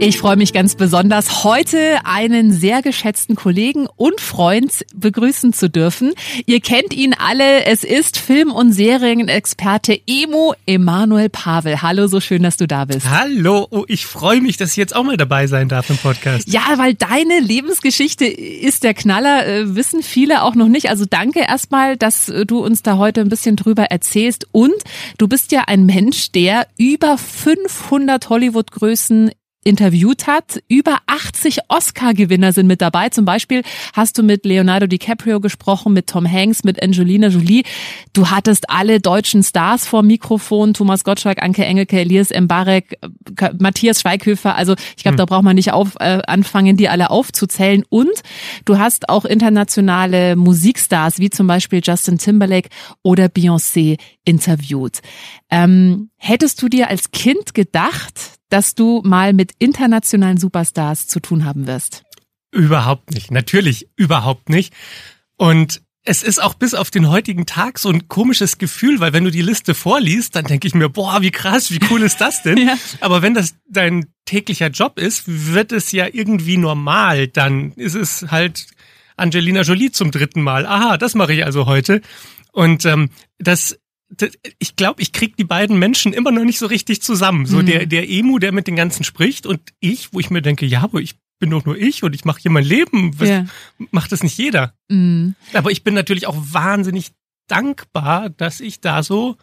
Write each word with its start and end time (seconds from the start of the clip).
Ich 0.00 0.18
freue 0.18 0.36
mich 0.36 0.52
ganz 0.52 0.76
besonders, 0.76 1.42
heute 1.42 1.98
einen 2.04 2.52
sehr 2.52 2.82
geschätzten 2.82 3.34
Kollegen 3.34 3.88
und 3.96 4.20
Freund 4.20 4.86
begrüßen 4.94 5.52
zu 5.52 5.68
dürfen. 5.68 6.12
Ihr 6.46 6.60
kennt 6.60 6.94
ihn 6.94 7.16
alle. 7.18 7.64
Es 7.64 7.82
ist 7.82 8.16
Film- 8.16 8.52
und 8.52 8.72
Serienexperte 8.72 10.00
Emo 10.06 10.54
Emanuel 10.66 11.28
Pavel. 11.28 11.82
Hallo, 11.82 12.06
so 12.06 12.20
schön, 12.20 12.44
dass 12.44 12.56
du 12.56 12.68
da 12.68 12.84
bist. 12.84 13.10
Hallo, 13.10 13.66
oh, 13.70 13.84
ich 13.88 14.06
freue 14.06 14.40
mich, 14.40 14.56
dass 14.56 14.70
ich 14.70 14.76
jetzt 14.76 14.94
auch 14.94 15.02
mal 15.02 15.16
dabei 15.16 15.48
sein 15.48 15.68
darf 15.68 15.90
im 15.90 15.96
Podcast. 15.96 16.46
Ja, 16.46 16.62
weil 16.76 16.94
deine 16.94 17.40
Lebensgeschichte 17.40 18.24
ist 18.24 18.84
der 18.84 18.94
Knaller, 18.94 19.48
äh, 19.48 19.74
wissen 19.74 20.04
viele 20.04 20.44
auch 20.44 20.54
noch 20.54 20.68
nicht. 20.68 20.90
Also 20.90 21.06
danke 21.10 21.40
erstmal, 21.40 21.96
dass 21.96 22.32
du 22.46 22.64
uns 22.64 22.82
da 22.82 22.98
heute 22.98 23.20
ein 23.20 23.30
bisschen 23.30 23.56
drüber 23.56 23.86
erzählst. 23.86 24.46
Und 24.52 24.76
du 25.18 25.26
bist 25.26 25.50
ja 25.50 25.64
ein 25.66 25.86
Mensch, 25.86 26.30
der 26.30 26.68
über 26.76 27.18
500 27.18 28.28
Hollywood-Größen 28.28 29.32
interviewt 29.68 30.26
hat. 30.26 30.62
Über 30.66 30.96
80 31.06 31.58
Oscar-Gewinner 31.68 32.52
sind 32.54 32.66
mit 32.66 32.80
dabei. 32.80 33.10
Zum 33.10 33.26
Beispiel 33.26 33.62
hast 33.92 34.16
du 34.16 34.22
mit 34.22 34.46
Leonardo 34.46 34.86
DiCaprio 34.86 35.40
gesprochen, 35.40 35.92
mit 35.92 36.06
Tom 36.06 36.30
Hanks, 36.30 36.64
mit 36.64 36.82
Angelina 36.82 37.28
Jolie. 37.28 37.64
Du 38.14 38.30
hattest 38.30 38.70
alle 38.70 38.98
deutschen 38.98 39.42
Stars 39.42 39.86
vor 39.86 40.02
Mikrofon. 40.02 40.72
Thomas 40.72 41.04
Gottschalk, 41.04 41.42
Anke 41.42 41.66
Engelke, 41.66 42.00
Elias 42.00 42.30
Mbarek, 42.30 42.98
Matthias 43.58 44.00
Schweighöfer. 44.00 44.54
Also 44.54 44.74
ich 44.96 45.02
glaube, 45.02 45.14
hm. 45.14 45.18
da 45.18 45.24
braucht 45.26 45.44
man 45.44 45.54
nicht 45.54 45.72
auf, 45.72 45.96
äh, 46.00 46.20
anfangen, 46.26 46.78
die 46.78 46.88
alle 46.88 47.10
aufzuzählen. 47.10 47.84
Und 47.90 48.22
du 48.64 48.78
hast 48.78 49.10
auch 49.10 49.26
internationale 49.26 50.34
Musikstars, 50.34 51.18
wie 51.18 51.28
zum 51.28 51.46
Beispiel 51.46 51.82
Justin 51.84 52.16
Timberlake 52.16 52.70
oder 53.02 53.26
Beyoncé 53.26 53.98
interviewt. 54.24 55.00
Ähm, 55.50 56.08
hättest 56.16 56.62
du 56.62 56.68
dir 56.68 56.88
als 56.88 57.10
Kind 57.10 57.52
gedacht, 57.52 58.37
dass 58.48 58.74
du 58.74 59.02
mal 59.04 59.32
mit 59.32 59.52
internationalen 59.58 60.38
Superstars 60.38 61.06
zu 61.06 61.20
tun 61.20 61.44
haben 61.44 61.66
wirst? 61.66 62.04
Überhaupt 62.50 63.12
nicht. 63.12 63.30
Natürlich 63.30 63.88
überhaupt 63.96 64.48
nicht. 64.48 64.72
Und 65.36 65.82
es 66.04 66.22
ist 66.22 66.42
auch 66.42 66.54
bis 66.54 66.72
auf 66.72 66.90
den 66.90 67.10
heutigen 67.10 67.44
Tag 67.44 67.78
so 67.78 67.90
ein 67.90 68.08
komisches 68.08 68.56
Gefühl, 68.56 68.98
weil 68.98 69.12
wenn 69.12 69.24
du 69.24 69.30
die 69.30 69.42
Liste 69.42 69.74
vorliest, 69.74 70.34
dann 70.34 70.46
denke 70.46 70.66
ich 70.66 70.74
mir, 70.74 70.88
boah, 70.88 71.20
wie 71.20 71.30
krass, 71.30 71.70
wie 71.70 71.80
cool 71.90 72.02
ist 72.02 72.20
das 72.20 72.42
denn? 72.42 72.56
ja. 72.66 72.78
Aber 73.00 73.20
wenn 73.20 73.34
das 73.34 73.54
dein 73.68 74.06
täglicher 74.24 74.68
Job 74.68 74.98
ist, 74.98 75.24
wird 75.26 75.70
es 75.70 75.92
ja 75.92 76.06
irgendwie 76.10 76.56
normal. 76.56 77.28
Dann 77.28 77.72
ist 77.72 77.94
es 77.94 78.30
halt 78.30 78.68
Angelina 79.18 79.60
Jolie 79.62 79.92
zum 79.92 80.10
dritten 80.10 80.40
Mal. 80.40 80.64
Aha, 80.64 80.96
das 80.96 81.14
mache 81.14 81.34
ich 81.34 81.44
also 81.44 81.66
heute. 81.66 82.00
Und 82.52 82.86
ähm, 82.86 83.10
das 83.38 83.78
ich 84.58 84.76
glaube, 84.76 85.02
ich 85.02 85.12
krieg 85.12 85.36
die 85.36 85.44
beiden 85.44 85.78
Menschen 85.78 86.12
immer 86.12 86.30
noch 86.30 86.44
nicht 86.44 86.58
so 86.58 86.66
richtig 86.66 87.02
zusammen. 87.02 87.46
So 87.46 87.58
mhm. 87.58 87.66
der, 87.66 87.86
der 87.86 88.08
Emu, 88.08 88.38
der 88.38 88.52
mit 88.52 88.66
den 88.66 88.76
ganzen 88.76 89.04
spricht 89.04 89.46
und 89.46 89.60
ich, 89.80 90.12
wo 90.12 90.20
ich 90.20 90.30
mir 90.30 90.42
denke, 90.42 90.66
ja, 90.66 90.82
aber 90.82 91.00
ich 91.00 91.16
bin 91.38 91.50
doch 91.50 91.64
nur 91.64 91.76
ich 91.76 92.02
und 92.02 92.14
ich 92.14 92.24
mache 92.24 92.40
hier 92.40 92.50
mein 92.50 92.64
Leben. 92.64 93.18
Was, 93.20 93.28
ja. 93.28 93.46
Macht 93.90 94.12
das 94.12 94.22
nicht 94.22 94.38
jeder. 94.38 94.74
Mhm. 94.88 95.34
Aber 95.52 95.70
ich 95.70 95.84
bin 95.84 95.94
natürlich 95.94 96.26
auch 96.26 96.36
wahnsinnig 96.36 97.12
dankbar, 97.46 98.30
dass 98.30 98.60
ich 98.60 98.80
da 98.80 99.02
so 99.02 99.36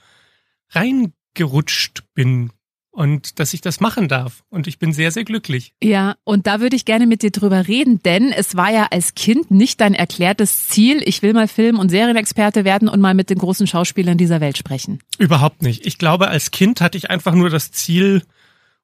reingerutscht 0.72 2.04
bin 2.14 2.52
und 2.96 3.40
dass 3.40 3.54
ich 3.54 3.62
das 3.62 3.82
machen 3.82 4.08
darf. 4.08 4.44
Und 4.50 4.68
ich 4.68 4.80
bin 4.80 4.94
sehr, 4.94 5.12
sehr 5.12 5.26
glücklich. 5.26 5.74
Ja, 5.84 6.16
und 6.24 6.48
da 6.48 6.62
würde 6.62 6.78
ich 6.78 6.86
gerne 6.86 7.06
mit 7.08 7.22
dir 7.22 7.32
drüber 7.32 7.68
reden, 7.68 8.02
denn 8.04 8.32
es 8.32 8.56
war 8.56 8.72
ja 8.72 8.88
als 8.90 9.16
Kind 9.16 9.52
nicht 9.52 9.82
dein 9.82 9.94
erklärtes 9.94 10.68
Ziel, 10.68 11.02
ich 11.06 11.22
will 11.22 11.34
mal 11.34 11.50
Film- 11.50 11.78
und 11.78 11.90
Serienexperte 11.90 12.64
werden 12.64 12.88
und 12.88 13.02
mal 13.02 13.14
mit 13.14 13.30
den 13.30 13.38
großen 13.38 13.68
Schauspielern 13.68 14.18
dieser 14.18 14.40
Welt 14.40 14.58
sprechen. 14.58 15.00
Überhaupt 15.18 15.62
nicht. 15.62 15.86
Ich 15.86 15.98
glaube, 15.98 16.30
als 16.30 16.52
Kind 16.52 16.80
hatte 16.80 16.98
ich 16.98 17.10
einfach 17.10 17.36
nur 17.36 17.50
das 17.50 17.72
Ziel, 17.72 18.24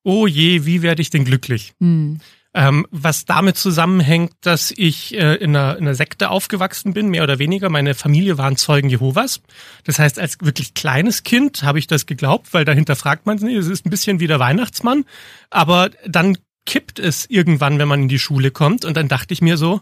oh 0.04 0.28
je, 0.28 0.66
wie 0.66 0.82
werde 0.82 1.02
ich 1.02 1.10
denn 1.10 1.24
glücklich? 1.24 1.74
Hm. 1.80 2.20
Ähm, 2.54 2.86
was 2.92 3.24
damit 3.24 3.58
zusammenhängt, 3.58 4.34
dass 4.42 4.74
ich 4.76 5.14
äh, 5.16 5.36
in, 5.36 5.56
einer, 5.56 5.78
in 5.78 5.86
einer 5.86 5.96
Sekte 5.96 6.30
aufgewachsen 6.30 6.94
bin, 6.94 7.08
mehr 7.08 7.24
oder 7.24 7.40
weniger. 7.40 7.70
Meine 7.70 7.96
Familie 7.96 8.38
waren 8.38 8.58
Zeugen 8.58 8.90
Jehovas. 8.90 9.42
Das 9.86 10.00
heißt, 10.00 10.20
als 10.20 10.38
wirklich 10.42 10.74
kleines 10.74 11.24
Kind 11.24 11.64
habe 11.64 11.80
ich 11.80 11.88
das 11.88 12.06
geglaubt, 12.06 12.54
weil 12.54 12.66
dahinter 12.66 12.98
fragt 12.98 13.26
man 13.26 13.38
sich, 13.38 13.56
es 13.56 13.68
ist 13.68 13.86
ein 13.86 13.90
bisschen 13.90 14.20
wie 14.20 14.28
der 14.28 14.40
Weihnachtsmann. 14.40 15.06
Aber 15.50 15.92
dann 16.06 16.38
kippt 16.66 17.00
es 17.00 17.26
irgendwann, 17.30 17.80
wenn 17.80 17.88
man 17.88 18.02
in 18.02 18.08
die 18.10 18.20
Schule 18.20 18.52
kommt. 18.52 18.84
Und 18.84 18.98
dann 18.98 19.08
dachte 19.08 19.34
ich 19.34 19.42
mir 19.42 19.56
so, 19.56 19.80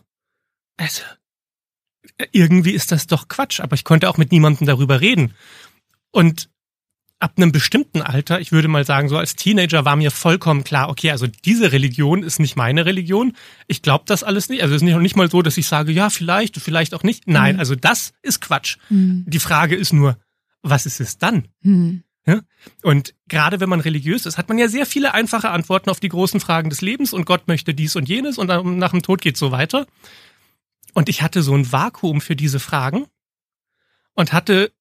also, 0.77 1.01
irgendwie 2.31 2.71
ist 2.71 2.91
das 2.91 3.07
doch 3.07 3.29
Quatsch. 3.29 3.61
Aber 3.61 3.73
ich 3.73 3.83
konnte 3.83 4.07
auch 4.07 4.17
mit 4.17 4.31
niemandem 4.31 4.67
darüber 4.67 5.01
reden. 5.01 5.33
Und 6.11 6.49
ab 7.19 7.33
einem 7.35 7.51
bestimmten 7.51 8.01
Alter, 8.01 8.39
ich 8.39 8.51
würde 8.51 8.69
mal 8.69 8.85
sagen, 8.85 9.09
so 9.09 9.17
als 9.17 9.35
Teenager 9.35 9.83
war 9.83 9.97
mir 9.97 10.09
vollkommen 10.09 10.63
klar, 10.63 10.89
okay, 10.89 11.11
also 11.11 11.27
diese 11.27 11.71
Religion 11.71 12.23
ist 12.23 12.39
nicht 12.39 12.55
meine 12.55 12.85
Religion. 12.85 13.33
Ich 13.67 13.81
glaube 13.81 14.05
das 14.07 14.23
alles 14.23 14.47
nicht. 14.47 14.61
Also 14.63 14.73
es 14.73 14.81
ist 14.81 14.85
nicht, 14.85 14.97
nicht 14.97 15.17
mal 15.17 15.29
so, 15.29 15.41
dass 15.41 15.57
ich 15.57 15.67
sage, 15.67 15.91
ja, 15.91 16.09
vielleicht, 16.09 16.57
vielleicht 16.57 16.93
auch 16.93 17.03
nicht. 17.03 17.27
Nein, 17.27 17.55
mhm. 17.55 17.59
also 17.59 17.75
das 17.75 18.13
ist 18.21 18.39
Quatsch. 18.39 18.77
Mhm. 18.89 19.25
Die 19.27 19.39
Frage 19.39 19.75
ist 19.75 19.91
nur, 19.91 20.17
was 20.61 20.85
ist 20.85 21.01
es 21.01 21.17
dann? 21.17 21.49
Mhm. 21.61 22.03
Ja? 22.25 22.41
Und 22.83 23.15
gerade 23.27 23.59
wenn 23.59 23.69
man 23.69 23.81
religiös 23.81 24.25
ist, 24.25 24.37
hat 24.37 24.47
man 24.47 24.57
ja 24.57 24.69
sehr 24.69 24.85
viele 24.85 25.13
einfache 25.13 25.49
Antworten 25.49 25.89
auf 25.89 25.99
die 25.99 26.09
großen 26.09 26.39
Fragen 26.39 26.69
des 26.69 26.81
Lebens 26.81 27.11
und 27.11 27.25
Gott 27.25 27.47
möchte 27.47 27.73
dies 27.73 27.95
und 27.97 28.07
jenes 28.07 28.37
und 28.37 28.47
nach 28.77 28.91
dem 28.91 29.01
Tod 29.01 29.21
geht 29.21 29.35
so 29.35 29.51
weiter. 29.51 29.87
Und 30.93 31.09
ich 31.09 31.21
hatte 31.21 31.43
so 31.43 31.53
ein 31.53 31.71
Vakuum 31.71 32.21
für 32.21 32.35
diese 32.35 32.59
Fragen 32.59 33.07
und 34.13 34.31
hatte 34.31 34.71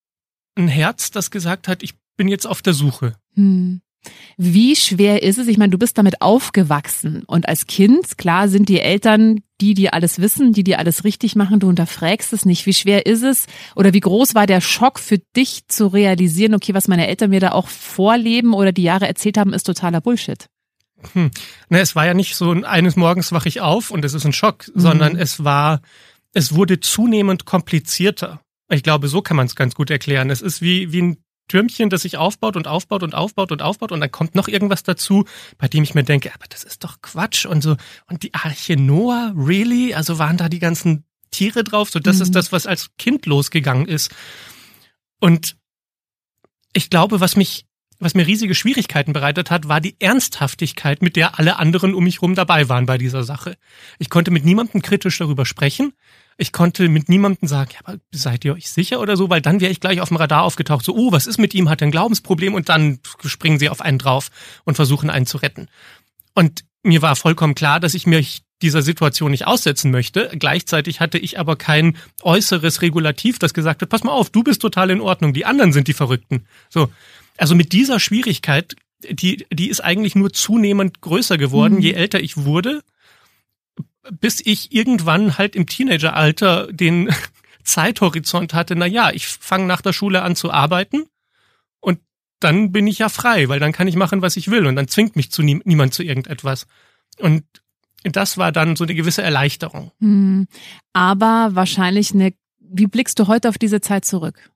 ein 0.59 0.69
Herz, 0.69 1.11
das 1.11 1.31
gesagt 1.31 1.69
hat, 1.69 1.83
ich 1.83 1.95
bin 2.17 2.29
jetzt 2.29 2.47
auf 2.47 2.63
der 2.63 2.75
Suche. 2.75 3.15
Hm. 3.35 3.81
Wie 4.37 4.77
schwer 4.77 5.23
ist 5.23 5.39
es? 5.39 5.49
Ich 5.49 5.59
meine, 5.59 5.71
du 5.71 5.79
bist 5.79 5.99
damit 5.99 6.23
aufgewachsen 6.23 7.25
und 7.27 7.49
als 7.49 7.67
Kind, 7.67 8.17
klar, 8.17 8.49
sind 8.49 8.69
die 8.69 8.81
Eltern 8.81 9.41
die, 9.61 9.75
die 9.75 9.93
alles 9.93 10.21
wissen, 10.21 10.53
die, 10.53 10.63
die 10.63 10.77
alles 10.77 11.03
richtig 11.03 11.35
machen, 11.35 11.59
du 11.59 11.69
unterfragst 11.69 12.33
es 12.33 12.45
nicht. 12.45 12.65
Wie 12.67 12.75
schwer 12.75 13.07
ist 13.07 13.23
es 13.23 13.47
oder 13.75 13.93
wie 13.93 14.01
groß 14.01 14.37
war 14.37 14.47
der 14.47 14.61
Schock 14.61 15.01
für 15.01 15.19
dich 15.37 15.67
zu 15.67 15.89
realisieren, 15.89 16.55
okay, 16.55 16.75
was 16.75 16.87
meine 16.87 17.09
Eltern 17.09 17.31
mir 17.31 17.41
da 17.41 17.53
auch 17.53 17.67
vorleben 17.67 18.55
oder 18.55 18.71
die 18.71 18.85
Jahre 18.85 19.09
erzählt 19.09 19.37
haben, 19.37 19.53
ist 19.53 19.65
totaler 19.65 20.01
Bullshit? 20.01 20.47
Hm. 21.13 21.31
Ne, 21.69 21.81
es 21.81 21.97
war 21.97 22.07
ja 22.07 22.15
nicht 22.15 22.37
so 22.37 22.51
eines 22.51 22.97
Morgens 22.97 23.33
wache 23.33 23.49
ich 23.49 23.61
auf 23.61 23.91
und 23.91 24.05
es 24.05 24.15
ist 24.15 24.25
ein 24.25 24.33
Schock, 24.33 24.69
mhm. 24.69 24.81
sondern 24.81 25.17
es 25.17 25.45
war, 25.45 25.81
es 26.35 26.55
wurde 26.55 26.81
zunehmend 26.81 27.45
komplizierter. 27.45 28.41
Ich 28.71 28.83
glaube, 28.83 29.09
so 29.09 29.23
kann 29.23 29.37
man 29.37 29.47
es 29.47 29.57
ganz 29.57 29.75
gut 29.75 29.91
erklären. 29.91 30.31
Es 30.31 30.43
ist 30.43 30.61
wie, 30.61 30.93
wie 30.93 31.03
ein 31.03 31.25
Türmchen, 31.49 31.91
das 31.91 32.03
sich 32.03 32.19
aufbaut 32.19 32.57
und 32.57 32.69
aufbaut 32.69 33.03
und 33.03 33.15
aufbaut 33.15 33.51
und 33.51 33.63
aufbaut 33.63 33.91
und 33.91 34.01
dann 34.01 34.13
kommt 34.13 34.35
noch 34.35 34.49
irgendwas 34.49 34.83
dazu, 34.83 35.25
bei 35.57 35.67
dem 35.67 35.83
ich 35.83 35.95
mir 35.95 36.05
denke, 36.05 36.33
aber 36.35 36.45
das 36.49 36.63
ist 36.63 36.85
doch 36.85 37.01
Quatsch 37.01 37.47
und 37.47 37.63
so. 37.63 37.77
Und 38.07 38.23
die 38.23 38.35
Arche 38.35 38.77
Noah, 38.77 39.33
really? 39.35 39.95
Also 39.95 40.19
waren 40.19 40.37
da 40.37 40.49
die 40.49 40.59
ganzen 40.59 41.05
Tiere 41.31 41.65
drauf? 41.65 41.91
So, 41.91 41.99
das 41.99 42.17
mhm. 42.17 42.23
ist 42.23 42.35
das, 42.35 42.53
was 42.53 42.67
als 42.67 42.91
Kind 42.99 43.27
losgegangen 43.27 43.87
ist. 43.87 44.15
Und 45.21 45.57
ich 46.75 46.91
glaube, 46.91 47.21
was 47.21 47.35
mich, 47.35 47.65
was 47.99 48.15
mir 48.15 48.27
riesige 48.27 48.55
Schwierigkeiten 48.55 49.13
bereitet 49.13 49.51
hat, 49.51 49.69
war 49.69 49.81
die 49.81 49.97
Ernsthaftigkeit, 49.99 51.03
mit 51.03 51.17
der 51.17 51.39
alle 51.39 51.57
anderen 51.57 51.95
um 51.95 52.05
mich 52.05 52.23
rum 52.23 52.35
dabei 52.35 52.69
waren 52.69 52.87
bei 52.87 52.99
dieser 52.99 53.25
Sache. 53.25 53.57
Ich 53.99 54.11
konnte 54.11 54.31
mit 54.31 54.45
niemandem 54.45 54.83
kritisch 54.83 55.19
darüber 55.19 55.47
sprechen. 55.47 55.95
Ich 56.41 56.53
konnte 56.53 56.89
mit 56.89 57.09
niemandem 57.09 57.49
sagen, 57.49 57.73
ja, 57.75 57.81
aber 57.85 57.99
seid 58.13 58.45
ihr 58.45 58.55
euch 58.55 58.71
sicher 58.71 59.01
oder 59.01 59.17
so, 59.17 59.29
weil 59.29 59.43
dann 59.43 59.61
wäre 59.61 59.73
ich 59.73 59.81
gleich 59.81 60.01
auf 60.01 60.09
dem 60.09 60.17
Radar 60.17 60.45
aufgetaucht. 60.45 60.85
So, 60.85 60.95
oh, 60.95 61.11
was 61.11 61.27
ist 61.27 61.39
mit 61.39 61.53
ihm? 61.53 61.69
Hat 61.69 61.83
er 61.83 61.89
ein 61.89 61.91
Glaubensproblem? 61.91 62.55
Und 62.55 62.69
dann 62.69 63.01
springen 63.25 63.59
sie 63.59 63.69
auf 63.69 63.81
einen 63.81 63.99
drauf 63.99 64.31
und 64.65 64.77
versuchen 64.77 65.11
einen 65.11 65.27
zu 65.27 65.39
retten. 65.39 65.69
Und 66.35 66.65
mir 66.85 67.03
war 67.03 67.17
vollkommen 67.17 67.57
klar, 67.57 67.81
dass 67.81 67.95
ich 67.95 68.07
mich 68.07 68.43
dieser 68.63 68.83
Situation 68.83 69.31
nicht 69.31 69.47
aussetzen 69.47 69.91
möchte. 69.91 70.31
Gleichzeitig 70.39 71.01
hatte 71.01 71.19
ich 71.19 71.39
aber 71.39 71.57
kein 71.57 71.97
äußeres 72.23 72.83
Regulativ, 72.83 73.39
das 73.39 73.55
gesagt 73.55 73.83
hat, 73.83 73.89
pass 73.89 74.05
mal 74.05 74.13
auf, 74.13 74.31
du 74.31 74.43
bist 74.43 74.63
total 74.63 74.91
in 74.91 75.01
Ordnung, 75.01 75.33
die 75.33 75.45
anderen 75.45 75.73
sind 75.73 75.89
die 75.89 75.93
Verrückten. 75.93 76.47
So. 76.69 76.89
Also 77.37 77.55
mit 77.55 77.73
dieser 77.73 78.01
Schwierigkeit, 78.01 78.75
die, 79.09 79.47
die 79.53 79.69
ist 79.69 79.81
eigentlich 79.81 80.17
nur 80.17 80.33
zunehmend 80.33 81.01
größer 81.01 81.39
geworden, 81.39 81.77
mhm. 81.77 81.81
je 81.81 81.93
älter 81.93 82.21
ich 82.21 82.37
wurde, 82.37 82.83
bis 84.11 84.41
ich 84.45 84.73
irgendwann 84.73 85.39
halt 85.39 85.57
im 85.57 85.67
Teenageralter 85.67 86.73
den 86.73 87.11
Zeithorizont 87.65 88.55
hatte, 88.55 88.77
na 88.77 88.87
ja, 88.87 89.11
ich 89.11 89.27
fange 89.27 89.67
nach 89.67 89.83
der 89.83 89.93
Schule 89.93 90.23
an 90.23 90.37
zu 90.37 90.51
arbeiten 90.51 91.05
und 91.81 92.01
dann 92.41 92.73
bin 92.73 92.87
ich 92.87 92.99
ja 92.99 93.09
frei, 93.09 93.49
weil 93.49 93.61
dann 93.61 93.73
kann 93.73 93.89
ich 93.89 93.97
machen, 93.97 94.23
was 94.23 94.37
ich 94.37 94.51
will 94.51 94.67
und 94.67 94.77
dann 94.77 94.89
zwingt 94.89 95.17
mich 95.17 95.31
zu 95.31 95.43
nie, 95.43 95.61
niemand 95.65 95.93
zu 95.95 96.03
irgendetwas. 96.03 96.67
Und 97.19 97.45
das 98.05 98.39
war 98.39 98.53
dann 98.53 98.77
so 98.77 98.85
eine 98.85 98.95
gewisse 98.95 99.23
Erleichterung. 99.23 99.93
Hm, 100.01 100.47
aber 100.93 101.51
wahrscheinlich 101.53 102.15
eine, 102.15 102.33
wie 102.61 102.87
blickst 102.87 103.19
du 103.19 103.27
heute 103.27 103.49
auf 103.49 103.59
diese 103.59 103.81
Zeit 103.81 104.05
zurück? 104.05 104.51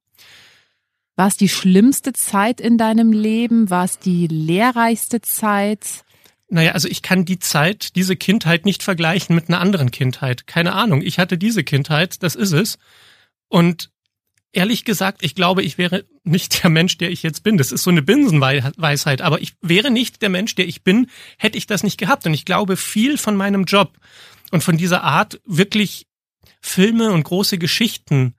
War 1.17 1.27
es 1.27 1.37
die 1.37 1.49
schlimmste 1.49 2.13
Zeit 2.13 2.61
in 2.61 2.79
deinem 2.79 3.13
Leben? 3.13 3.69
War 3.69 3.85
es 3.85 3.99
die 3.99 4.27
lehrreichste 4.29 5.21
Zeit? 5.21 6.05
Naja, 6.53 6.73
also 6.73 6.87
ich 6.87 7.01
kann 7.01 7.25
die 7.25 7.39
Zeit, 7.39 7.97
diese 7.97 8.15
Kindheit 8.15 8.67
nicht 8.67 8.83
vergleichen 8.83 9.35
mit 9.35 9.49
einer 9.49 9.59
anderen 9.59 9.91
Kindheit. 9.91 10.47
Keine 10.47 10.75
Ahnung. 10.75 11.01
Ich 11.01 11.19
hatte 11.19 11.39
diese 11.39 11.65
Kindheit, 11.65 12.23
das 12.23 12.35
ist 12.35 12.53
es. 12.53 12.77
Und 13.49 13.91
ehrlich 14.53 14.85
gesagt, 14.85 15.25
ich 15.25 15.35
glaube, 15.35 15.63
ich 15.63 15.79
wäre 15.79 16.05
nicht 16.25 16.63
der 16.63 16.69
Mensch, 16.69 16.99
der 16.99 17.11
ich 17.11 17.23
jetzt 17.23 17.43
bin. 17.43 17.57
Das 17.57 17.73
ist 17.73 17.85
so 17.85 17.91
eine 17.91 18.03
Binsenweisheit. 18.03 19.23
Aber 19.23 19.41
ich 19.41 19.55
wäre 19.63 19.91
nicht 19.91 20.21
der 20.21 20.29
Mensch, 20.29 20.55
der 20.55 20.69
ich 20.69 20.85
bin, 20.85 21.07
hätte 21.39 21.57
ich 21.57 21.67
das 21.67 21.85
nicht 21.85 21.97
gehabt. 21.97 22.27
Und 22.27 22.35
ich 22.35 22.45
glaube, 22.45 22.77
viel 22.77 23.17
von 23.17 23.35
meinem 23.35 23.65
Job 23.65 23.97
und 24.51 24.63
von 24.63 24.77
dieser 24.77 25.03
Art, 25.05 25.41
wirklich 25.47 26.07
Filme 26.61 27.13
und 27.13 27.23
große 27.23 27.57
Geschichten 27.57 28.35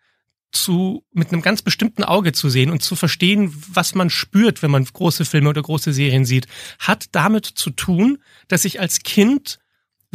zu, 0.53 1.03
mit 1.11 1.31
einem 1.31 1.41
ganz 1.41 1.61
bestimmten 1.61 2.03
Auge 2.03 2.31
zu 2.31 2.49
sehen 2.49 2.71
und 2.71 2.81
zu 2.81 2.95
verstehen, 2.95 3.53
was 3.73 3.95
man 3.95 4.09
spürt, 4.09 4.61
wenn 4.61 4.71
man 4.71 4.85
große 4.85 5.25
Filme 5.25 5.49
oder 5.49 5.61
große 5.61 5.93
Serien 5.93 6.25
sieht, 6.25 6.47
hat 6.79 7.07
damit 7.11 7.45
zu 7.45 7.71
tun, 7.71 8.19
dass 8.47 8.65
ich 8.65 8.79
als 8.79 8.99
Kind 8.99 9.59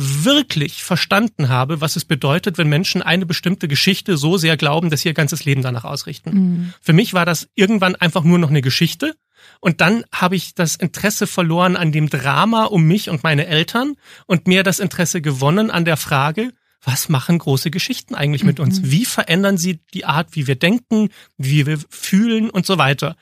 wirklich 0.01 0.85
verstanden 0.85 1.49
habe, 1.49 1.81
was 1.81 1.97
es 1.97 2.05
bedeutet, 2.05 2.57
wenn 2.57 2.69
Menschen 2.69 3.03
eine 3.03 3.27
bestimmte 3.27 3.67
Geschichte 3.67 4.17
so 4.17 4.37
sehr 4.37 4.57
glauben, 4.57 4.91
dass 4.91 5.01
sie 5.01 5.09
ihr 5.09 5.15
ganzes 5.15 5.45
Leben 5.45 5.61
danach 5.61 5.85
ausrichten. 5.85 6.31
Mhm. 6.31 6.75
Für 6.81 6.93
mich 6.93 7.15
war 7.15 7.27
das 7.27 7.49
irgendwann 7.57 7.97
einfach 7.97 8.23
nur 8.23 8.39
noch 8.39 8.51
eine 8.51 8.63
Geschichte. 8.63 9.17
Und 9.61 9.81
dann 9.81 10.05
habe 10.13 10.37
ich 10.37 10.55
das 10.55 10.77
Interesse 10.77 11.27
verloren 11.27 11.77
an 11.77 11.91
dem 11.91 12.09
Drama 12.09 12.65
um 12.67 12.85
mich 12.85 13.11
und 13.11 13.25
meine 13.25 13.49
Eltern 13.49 13.95
und 14.27 14.47
mehr 14.47 14.63
das 14.63 14.79
Interesse 14.79 15.21
gewonnen 15.21 15.71
an 15.71 15.85
der 15.85 15.97
Frage, 15.97 16.53
was 16.89 17.11
machen 17.11 17.39
große 17.39 17.71
Geschichten 17.71 18.15
eigentlich 18.15 18.45
mit 18.45 18.59
mhm. 18.59 18.65
uns? 18.65 18.83
Wie 18.83 19.05
verändern 19.05 19.59
sie 19.59 19.81
die 19.93 20.07
Art, 20.07 20.35
wie 20.35 20.47
wir 20.47 20.57
denken, 20.57 21.11
wie 21.37 21.67
wir 21.67 21.79
fühlen 21.91 22.49
und 22.49 22.65
so 22.65 22.79
weiter? 22.79 23.17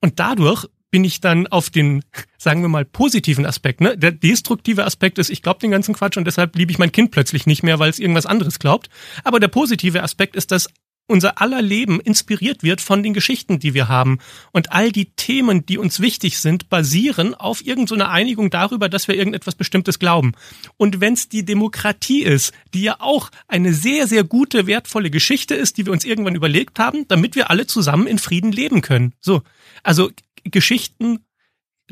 Und 0.00 0.18
dadurch 0.18 0.66
bin 0.90 1.04
ich 1.04 1.20
dann 1.20 1.46
auf 1.46 1.70
den, 1.70 2.02
sagen 2.36 2.62
wir 2.62 2.68
mal, 2.68 2.84
positiven 2.84 3.46
Aspekt. 3.46 3.80
Ne? 3.80 3.96
Der 3.96 4.12
destruktive 4.12 4.84
Aspekt 4.84 5.18
ist, 5.18 5.30
ich 5.30 5.42
glaube 5.42 5.60
den 5.60 5.70
ganzen 5.70 5.94
Quatsch 5.94 6.16
und 6.16 6.26
deshalb 6.26 6.56
liebe 6.56 6.72
ich 6.72 6.78
mein 6.78 6.92
Kind 6.92 7.12
plötzlich 7.12 7.46
nicht 7.46 7.62
mehr, 7.62 7.78
weil 7.78 7.90
es 7.90 7.98
irgendwas 7.98 8.26
anderes 8.26 8.58
glaubt. 8.58 8.88
Aber 9.22 9.38
der 9.38 9.48
positive 9.48 10.02
Aspekt 10.02 10.34
ist, 10.34 10.50
dass 10.50 10.68
unser 11.06 11.40
aller 11.40 11.62
Leben 11.62 12.00
inspiriert 12.00 12.62
wird 12.62 12.80
von 12.80 13.02
den 13.02 13.14
Geschichten, 13.14 13.58
die 13.58 13.74
wir 13.74 13.88
haben. 13.88 14.18
Und 14.52 14.72
all 14.72 14.90
die 14.90 15.06
Themen, 15.12 15.64
die 15.64 15.78
uns 15.78 16.00
wichtig 16.00 16.38
sind, 16.38 16.68
basieren 16.68 17.34
auf 17.34 17.64
irgendeiner 17.64 18.10
Einigung 18.10 18.50
darüber, 18.50 18.88
dass 18.88 19.06
wir 19.08 19.14
irgendetwas 19.14 19.54
Bestimmtes 19.54 19.98
glauben. 19.98 20.32
Und 20.76 21.00
wenn 21.00 21.14
es 21.14 21.28
die 21.28 21.44
Demokratie 21.44 22.22
ist, 22.22 22.52
die 22.74 22.82
ja 22.82 22.96
auch 22.98 23.30
eine 23.46 23.72
sehr, 23.72 24.06
sehr 24.08 24.24
gute, 24.24 24.66
wertvolle 24.66 25.10
Geschichte 25.10 25.54
ist, 25.54 25.78
die 25.78 25.86
wir 25.86 25.92
uns 25.92 26.04
irgendwann 26.04 26.34
überlegt 26.34 26.78
haben, 26.78 27.06
damit 27.08 27.36
wir 27.36 27.50
alle 27.50 27.66
zusammen 27.66 28.06
in 28.06 28.18
Frieden 28.18 28.52
leben 28.52 28.80
können. 28.80 29.14
So. 29.20 29.42
Also 29.82 30.10
Geschichten 30.44 31.20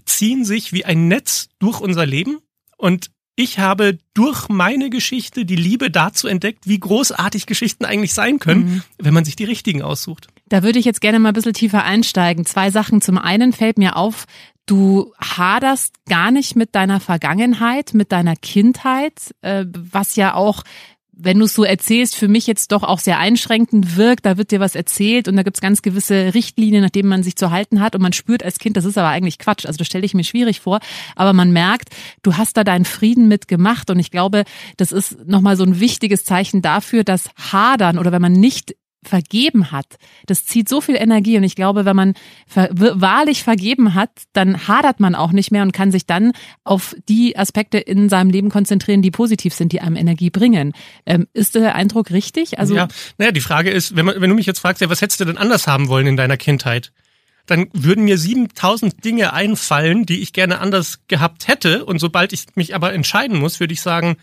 ziehen 0.05 0.45
sich 0.45 0.73
wie 0.73 0.85
ein 0.85 1.09
Netz 1.09 1.49
durch 1.59 1.81
unser 1.81 2.05
Leben 2.05 2.39
und 2.77 3.11
ich 3.37 3.59
habe 3.59 3.99
durch 4.15 4.49
meine 4.49 4.91
Geschichte 4.91 5.45
die 5.45 5.57
Liebe 5.57 5.91
dazu 5.91 6.29
entdeckt, 6.29 6.69
wie 6.69 6.79
großartig 6.79 7.47
Geschichten 7.47 7.85
eigentlich 7.85 8.15
sein 8.15 8.39
können, 8.39 8.65
mhm. 8.65 8.83
wenn 8.99 9.15
man 9.15 9.25
sich 9.25 9.37
die 9.37 9.45
richtigen 9.45 9.83
aussucht. 9.83 10.29
Da 10.49 10.63
würde 10.63 10.79
ich 10.79 10.85
jetzt 10.85 11.01
gerne 11.01 11.19
mal 11.19 11.31
ein 11.31 11.35
bisschen 11.35 11.55
tiefer 11.55 11.85
einsteigen. 11.85 12.45
Zwei 12.47 12.71
Sachen. 12.71 13.01
Zum 13.01 13.19
einen 13.19 13.53
fällt 13.53 13.79
mir 13.79 13.97
auf, 13.97 14.27
du 14.67 15.13
haderst 15.19 15.95
gar 16.07 16.31
nicht 16.31 16.55
mit 16.55 16.75
deiner 16.75 17.01
Vergangenheit, 17.01 17.95
mit 17.95 18.13
deiner 18.13 18.37
Kindheit, 18.37 19.35
äh, 19.41 19.65
was 19.67 20.17
ja 20.17 20.35
auch 20.35 20.63
wenn 21.17 21.39
du 21.39 21.45
es 21.45 21.55
so 21.55 21.65
erzählst, 21.65 22.17
für 22.17 22.29
mich 22.29 22.47
jetzt 22.47 22.73
doch 22.73 22.83
auch 22.83 22.99
sehr 22.99 23.19
einschränkend 23.19 23.97
wirkt. 23.97 24.27
Da 24.27 24.37
wird 24.37 24.51
dir 24.51 24.61
was 24.61 24.75
erzählt 24.75 25.29
und 25.29 25.37
da 25.37 25.43
gibt's 25.43 25.61
ganz 25.61 25.83
gewisse 25.83 26.35
Richtlinien, 26.35 26.83
nach 26.83 26.91
denen 26.91 27.09
man 27.09 27.23
sich 27.23 27.37
zu 27.37 27.51
halten 27.51 27.81
hat. 27.81 27.95
Und 27.95 28.03
man 28.03 28.13
spürt 28.13 28.43
als 28.43 28.59
Kind, 28.59 28.77
das 28.77 28.85
ist 28.85 28.99
aber 28.99 29.09
eigentlich 29.09 29.39
Quatsch. 29.39 29.67
Also 29.67 29.79
das 29.79 29.87
stelle 29.87 30.05
ich 30.05 30.15
mir 30.15 30.25
schwierig 30.25 30.61
vor. 30.61 30.81
Aber 31.17 31.33
man 31.33 31.53
merkt, 31.53 31.91
du 32.23 32.37
hast 32.37 32.57
da 32.57 32.65
deinen 32.65 32.85
Frieden 32.85 33.29
mitgemacht. 33.29 33.91
Und 33.91 33.99
ich 33.99 34.11
glaube, 34.11 34.45
das 34.77 34.93
ist 34.93 35.27
nochmal 35.27 35.57
so 35.57 35.65
ein 35.65 35.81
wichtiges 35.81 36.25
Zeichen 36.25 36.63
dafür, 36.63 37.05
dass 37.05 37.31
Hadern 37.53 37.99
oder 37.99 38.13
wenn 38.13 38.23
man 38.23 38.33
nicht 38.33 38.75
vergeben 39.09 39.71
hat, 39.71 39.87
das 40.27 40.45
zieht 40.45 40.69
so 40.69 40.81
viel 40.81 40.97
Energie 40.97 41.37
und 41.37 41.45
ich 41.45 41.55
glaube, 41.55 41.85
wenn 41.85 41.97
man 41.97 42.15
ver 42.47 42.69
wahrlich 42.73 43.43
vergeben 43.43 43.95
hat, 43.95 44.11
dann 44.33 44.67
hadert 44.69 45.01
man 45.01 45.15
auch 45.15 45.33
nicht 45.33 45.51
mehr 45.51 45.63
und 45.63 45.73
kann 45.73 45.91
sich 45.91 46.07
dann 46.07 46.33
auf 46.65 46.95
die 47.09 47.37
Aspekte 47.37 47.79
in 47.79 48.09
seinem 48.09 48.31
Leben 48.31 48.51
konzentrieren, 48.51 49.03
die 49.03 49.11
positiv 49.11 49.55
sind, 49.55 49.73
die 49.73 49.81
einem 49.81 49.97
Energie 49.97 50.31
bringen. 50.31 50.73
Ähm, 51.07 51.27
ist 51.33 51.55
der 51.55 51.75
Eindruck 51.75 52.11
richtig? 52.11 52.59
Also 52.59 52.75
ja, 52.75 52.89
naja, 53.19 53.33
die 53.33 53.41
Frage 53.41 53.71
ist, 53.71 53.97
wenn, 53.97 54.07
man, 54.07 54.21
wenn 54.21 54.31
du 54.31 54.37
mich 54.37 54.47
jetzt 54.47 54.61
fragst, 54.61 54.81
ja, 54.81 54.91
was 54.91 55.01
hättest 55.01 55.21
du 55.21 55.25
denn 55.25 55.39
anders 55.39 55.67
haben 55.67 55.89
wollen 55.89 56.07
in 56.07 56.17
deiner 56.17 56.37
Kindheit? 56.37 56.93
Dann 57.47 57.67
würden 57.73 58.05
mir 58.05 58.17
7000 58.17 59.05
Dinge 59.05 59.35
einfallen, 59.35 60.07
die 60.07 60.23
ich 60.23 60.33
gerne 60.33 60.61
anders 60.61 61.01
gehabt 61.09 61.47
hätte. 61.47 61.85
Und 61.85 61.99
sobald 61.99 62.33
ich 62.33 62.47
mich 62.55 62.75
aber 62.75 62.95
entscheiden 62.95 63.39
muss, 63.39 63.61
würde 63.61 63.75
ich 63.75 63.83
sagen, 63.83 64.17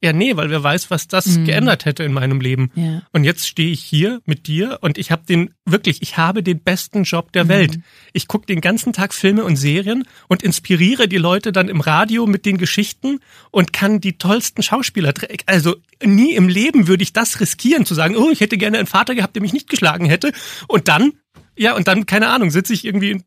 ja, 0.00 0.12
nee, 0.12 0.36
weil 0.36 0.48
wer 0.48 0.62
weiß, 0.62 0.90
was 0.90 1.08
das 1.08 1.26
mhm. 1.26 1.44
geändert 1.44 1.84
hätte 1.84 2.04
in 2.04 2.12
meinem 2.12 2.40
Leben. 2.40 2.70
Ja. 2.76 3.02
Und 3.12 3.24
jetzt 3.24 3.48
stehe 3.48 3.70
ich 3.70 3.82
hier 3.82 4.20
mit 4.26 4.46
dir 4.46 4.78
und 4.80 4.96
ich 4.96 5.10
habe 5.10 5.24
den, 5.26 5.54
wirklich, 5.64 6.02
ich 6.02 6.16
habe 6.16 6.42
den 6.42 6.60
besten 6.60 7.02
Job 7.02 7.32
der 7.32 7.44
mhm. 7.44 7.48
Welt. 7.48 7.80
Ich 8.12 8.28
gucke 8.28 8.46
den 8.46 8.60
ganzen 8.60 8.92
Tag 8.92 9.12
Filme 9.12 9.44
und 9.44 9.56
Serien 9.56 10.04
und 10.28 10.42
inspiriere 10.42 11.08
die 11.08 11.16
Leute 11.16 11.50
dann 11.50 11.68
im 11.68 11.80
Radio 11.80 12.26
mit 12.26 12.46
den 12.46 12.58
Geschichten 12.58 13.18
und 13.50 13.72
kann 13.72 14.00
die 14.00 14.18
tollsten 14.18 14.62
Schauspieler, 14.62 15.12
also 15.46 15.74
nie 16.04 16.34
im 16.34 16.48
Leben 16.48 16.86
würde 16.86 17.02
ich 17.02 17.12
das 17.12 17.40
riskieren, 17.40 17.84
zu 17.84 17.94
sagen, 17.94 18.16
oh, 18.16 18.30
ich 18.30 18.40
hätte 18.40 18.56
gerne 18.56 18.78
einen 18.78 18.86
Vater 18.86 19.16
gehabt, 19.16 19.34
der 19.34 19.42
mich 19.42 19.52
nicht 19.52 19.68
geschlagen 19.68 20.06
hätte. 20.06 20.32
Und 20.68 20.86
dann 20.86 21.12
ja, 21.58 21.74
und 21.74 21.88
dann, 21.88 22.06
keine 22.06 22.28
Ahnung, 22.28 22.50
sitze 22.50 22.72
ich 22.72 22.84
irgendwie 22.84 23.20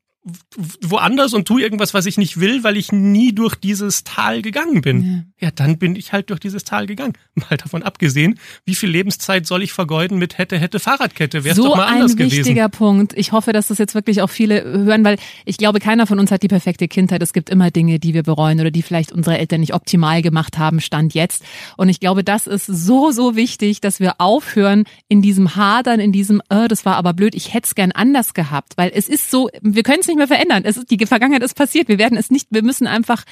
woanders 0.81 1.33
und 1.33 1.47
tue 1.47 1.61
irgendwas, 1.61 1.95
was 1.95 2.05
ich 2.05 2.17
nicht 2.17 2.39
will, 2.39 2.63
weil 2.63 2.77
ich 2.77 2.91
nie 2.91 3.33
durch 3.33 3.55
dieses 3.55 4.03
Tal 4.03 4.43
gegangen 4.43 4.81
bin. 4.81 5.25
Ja. 5.39 5.47
ja, 5.47 5.51
dann 5.51 5.79
bin 5.79 5.95
ich 5.95 6.13
halt 6.13 6.29
durch 6.29 6.39
dieses 6.39 6.63
Tal 6.63 6.85
gegangen. 6.85 7.13
Mal 7.33 7.57
davon 7.57 7.81
abgesehen, 7.81 8.39
wie 8.63 8.75
viel 8.75 8.89
Lebenszeit 8.89 9.47
soll 9.47 9.63
ich 9.63 9.73
vergeuden 9.73 10.19
mit 10.19 10.37
hätte, 10.37 10.59
hätte 10.59 10.79
Fahrradkette? 10.79 11.43
Wäre 11.43 11.55
so 11.55 11.63
doch 11.63 11.77
mal 11.77 11.85
anders 11.85 12.15
gewesen. 12.15 12.29
So 12.29 12.35
ein 12.35 12.45
wichtiger 12.45 12.69
Punkt. 12.69 13.13
Ich 13.17 13.31
hoffe, 13.31 13.51
dass 13.51 13.67
das 13.67 13.79
jetzt 13.79 13.95
wirklich 13.95 14.21
auch 14.21 14.29
viele 14.29 14.63
hören, 14.63 15.03
weil 15.03 15.17
ich 15.45 15.57
glaube, 15.57 15.79
keiner 15.79 16.05
von 16.05 16.19
uns 16.19 16.29
hat 16.29 16.43
die 16.43 16.47
perfekte 16.47 16.87
Kindheit. 16.87 17.23
Es 17.23 17.33
gibt 17.33 17.49
immer 17.49 17.71
Dinge, 17.71 17.97
die 17.99 18.13
wir 18.13 18.23
bereuen 18.23 18.59
oder 18.59 18.69
die 18.69 18.83
vielleicht 18.83 19.11
unsere 19.11 19.39
Eltern 19.39 19.61
nicht 19.61 19.73
optimal 19.73 20.21
gemacht 20.21 20.59
haben, 20.59 20.81
Stand 20.81 21.15
jetzt. 21.15 21.43
Und 21.77 21.89
ich 21.89 21.99
glaube, 21.99 22.23
das 22.23 22.45
ist 22.45 22.67
so, 22.67 23.09
so 23.09 23.35
wichtig, 23.35 23.81
dass 23.81 23.99
wir 23.99 24.15
aufhören 24.19 24.83
in 25.07 25.23
diesem 25.23 25.55
Hadern, 25.55 25.99
in 25.99 26.11
diesem, 26.11 26.43
oh, 26.51 26.67
das 26.67 26.85
war 26.85 26.95
aber 26.97 27.13
blöd, 27.13 27.33
ich 27.33 27.55
hätte 27.55 27.65
es 27.65 27.75
gern 27.75 27.91
anders 27.91 28.35
gehabt. 28.35 28.73
Weil 28.77 28.91
es 28.93 29.09
ist 29.09 29.31
so, 29.31 29.49
wir 29.61 29.81
können 29.81 30.01
es 30.01 30.10
nicht 30.11 30.17
mehr 30.17 30.27
verändern. 30.27 30.63
Es 30.65 30.77
ist, 30.77 30.91
die 30.91 31.05
Vergangenheit 31.05 31.43
ist 31.43 31.55
passiert. 31.55 31.87
Wir 31.87 31.97
werden 31.97 32.17
es 32.17 32.29
nicht, 32.29 32.47
wir 32.51 32.63
müssen 32.63 32.87
einfach 32.87 33.25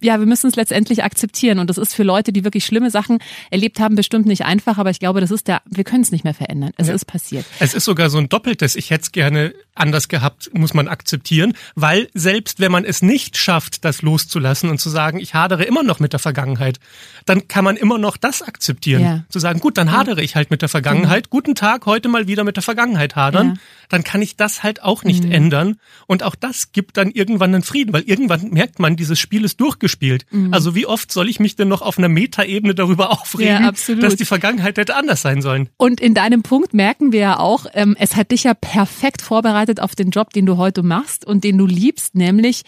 ja, 0.00 0.18
wir 0.18 0.26
müssen 0.26 0.48
es 0.48 0.56
letztendlich 0.56 1.02
akzeptieren. 1.02 1.58
Und 1.58 1.68
das 1.70 1.78
ist 1.78 1.94
für 1.94 2.02
Leute, 2.02 2.32
die 2.32 2.44
wirklich 2.44 2.64
schlimme 2.64 2.90
Sachen 2.90 3.18
erlebt 3.50 3.80
haben, 3.80 3.96
bestimmt 3.96 4.26
nicht 4.26 4.44
einfach. 4.44 4.78
Aber 4.78 4.90
ich 4.90 5.00
glaube, 5.00 5.20
das 5.20 5.30
ist 5.30 5.48
der, 5.48 5.62
wir 5.66 5.84
können 5.84 6.02
es 6.02 6.12
nicht 6.12 6.24
mehr 6.24 6.34
verändern. 6.34 6.70
Es 6.76 6.88
ja. 6.88 6.94
ist 6.94 7.06
passiert. 7.06 7.44
Es 7.58 7.74
ist 7.74 7.84
sogar 7.84 8.10
so 8.10 8.18
ein 8.18 8.28
doppeltes, 8.28 8.76
ich 8.76 8.90
hätte 8.90 9.02
es 9.02 9.12
gerne 9.12 9.54
anders 9.80 10.08
gehabt, 10.08 10.50
muss 10.54 10.74
man 10.74 10.88
akzeptieren. 10.88 11.54
Weil 11.74 12.08
selbst 12.14 12.60
wenn 12.60 12.72
man 12.72 12.84
es 12.84 13.02
nicht 13.02 13.36
schafft, 13.36 13.84
das 13.84 14.02
loszulassen 14.02 14.70
und 14.70 14.78
zu 14.78 14.88
sagen, 14.88 15.18
ich 15.18 15.34
hadere 15.34 15.64
immer 15.64 15.82
noch 15.82 16.00
mit 16.00 16.12
der 16.12 16.20
Vergangenheit, 16.20 16.78
dann 17.26 17.48
kann 17.48 17.64
man 17.64 17.76
immer 17.76 17.98
noch 17.98 18.16
das 18.16 18.42
akzeptieren. 18.42 19.02
Ja. 19.02 19.24
Zu 19.28 19.40
sagen, 19.40 19.60
gut, 19.60 19.76
dann 19.76 19.92
hadere 19.92 20.22
ich 20.22 20.36
halt 20.36 20.50
mit 20.50 20.62
der 20.62 20.68
Vergangenheit. 20.68 21.26
Mhm. 21.26 21.30
Guten 21.30 21.54
Tag, 21.54 21.86
heute 21.86 22.08
mal 22.08 22.28
wieder 22.28 22.44
mit 22.44 22.56
der 22.56 22.62
Vergangenheit 22.62 23.16
hadern. 23.16 23.48
Ja. 23.48 23.54
Dann 23.88 24.04
kann 24.04 24.22
ich 24.22 24.36
das 24.36 24.62
halt 24.62 24.82
auch 24.82 25.02
nicht 25.02 25.24
mhm. 25.24 25.32
ändern. 25.32 25.76
Und 26.06 26.22
auch 26.22 26.34
das 26.34 26.72
gibt 26.72 26.96
dann 26.96 27.10
irgendwann 27.10 27.54
einen 27.54 27.62
Frieden, 27.62 27.92
weil 27.92 28.02
irgendwann 28.02 28.50
merkt 28.50 28.78
man, 28.78 28.96
dieses 28.96 29.18
Spiel 29.18 29.44
ist 29.44 29.60
durchgeführt 29.60 29.88
gespielt. 29.88 30.26
Mhm. 30.30 30.52
Also 30.52 30.74
wie 30.74 30.86
oft 30.86 31.10
soll 31.10 31.28
ich 31.28 31.40
mich 31.40 31.56
denn 31.56 31.68
noch 31.68 31.82
auf 31.82 31.98
einer 31.98 32.08
Metaebene 32.08 32.74
darüber 32.74 33.10
aufregen, 33.20 33.64
ja, 33.64 33.96
dass 34.00 34.16
die 34.16 34.24
Vergangenheit 34.24 34.78
hätte 34.78 34.94
anders 34.94 35.22
sein 35.22 35.42
sollen? 35.42 35.68
Und 35.76 36.00
in 36.00 36.14
deinem 36.14 36.42
Punkt 36.42 36.74
merken 36.74 37.12
wir 37.12 37.20
ja 37.20 37.38
auch, 37.38 37.66
ähm, 37.72 37.96
es 37.98 38.16
hat 38.16 38.30
dich 38.30 38.44
ja 38.44 38.54
perfekt 38.54 39.22
vorbereitet 39.22 39.67
auf 39.76 39.94
den 39.94 40.10
Job, 40.10 40.32
den 40.32 40.46
du 40.46 40.56
heute 40.56 40.82
machst 40.82 41.24
und 41.26 41.44
den 41.44 41.58
du 41.58 41.66
liebst, 41.66 42.14
nämlich 42.14 42.62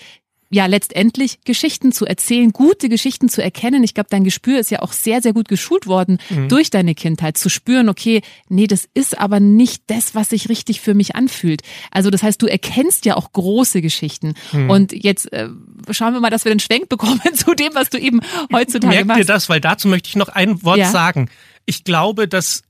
ja 0.52 0.66
letztendlich 0.66 1.38
Geschichten 1.44 1.92
zu 1.92 2.06
erzählen, 2.06 2.52
gute 2.52 2.88
Geschichten 2.88 3.28
zu 3.28 3.42
erkennen. 3.42 3.84
Ich 3.84 3.94
glaube, 3.94 4.08
dein 4.10 4.24
Gespür 4.24 4.58
ist 4.58 4.70
ja 4.70 4.80
auch 4.80 4.92
sehr, 4.92 5.22
sehr 5.22 5.32
gut 5.32 5.48
geschult 5.48 5.86
worden 5.86 6.18
mhm. 6.28 6.48
durch 6.48 6.70
deine 6.70 6.96
Kindheit, 6.96 7.38
zu 7.38 7.48
spüren, 7.48 7.88
okay, 7.88 8.20
nee, 8.48 8.66
das 8.66 8.88
ist 8.92 9.18
aber 9.18 9.38
nicht 9.38 9.84
das, 9.86 10.14
was 10.16 10.30
sich 10.30 10.48
richtig 10.48 10.80
für 10.80 10.94
mich 10.94 11.14
anfühlt. 11.14 11.62
Also 11.92 12.10
das 12.10 12.24
heißt, 12.24 12.42
du 12.42 12.46
erkennst 12.46 13.04
ja 13.04 13.16
auch 13.16 13.32
große 13.32 13.80
Geschichten. 13.80 14.34
Mhm. 14.52 14.70
Und 14.70 14.92
jetzt 14.92 15.32
äh, 15.32 15.48
schauen 15.92 16.14
wir 16.14 16.20
mal, 16.20 16.30
dass 16.30 16.44
wir 16.44 16.52
den 16.52 16.60
Schwenk 16.60 16.88
bekommen 16.88 17.20
zu 17.34 17.54
dem, 17.54 17.74
was 17.74 17.90
du 17.90 17.98
eben 17.98 18.20
heutzutage 18.52 18.94
Merk 18.94 19.06
machst. 19.06 19.18
Merk 19.18 19.26
dir 19.28 19.32
das, 19.32 19.48
weil 19.48 19.60
dazu 19.60 19.86
möchte 19.86 20.08
ich 20.08 20.16
noch 20.16 20.28
ein 20.28 20.64
Wort 20.64 20.78
ja. 20.78 20.90
sagen. 20.90 21.30
Ich 21.64 21.84
glaube, 21.84 22.26
dass 22.26 22.64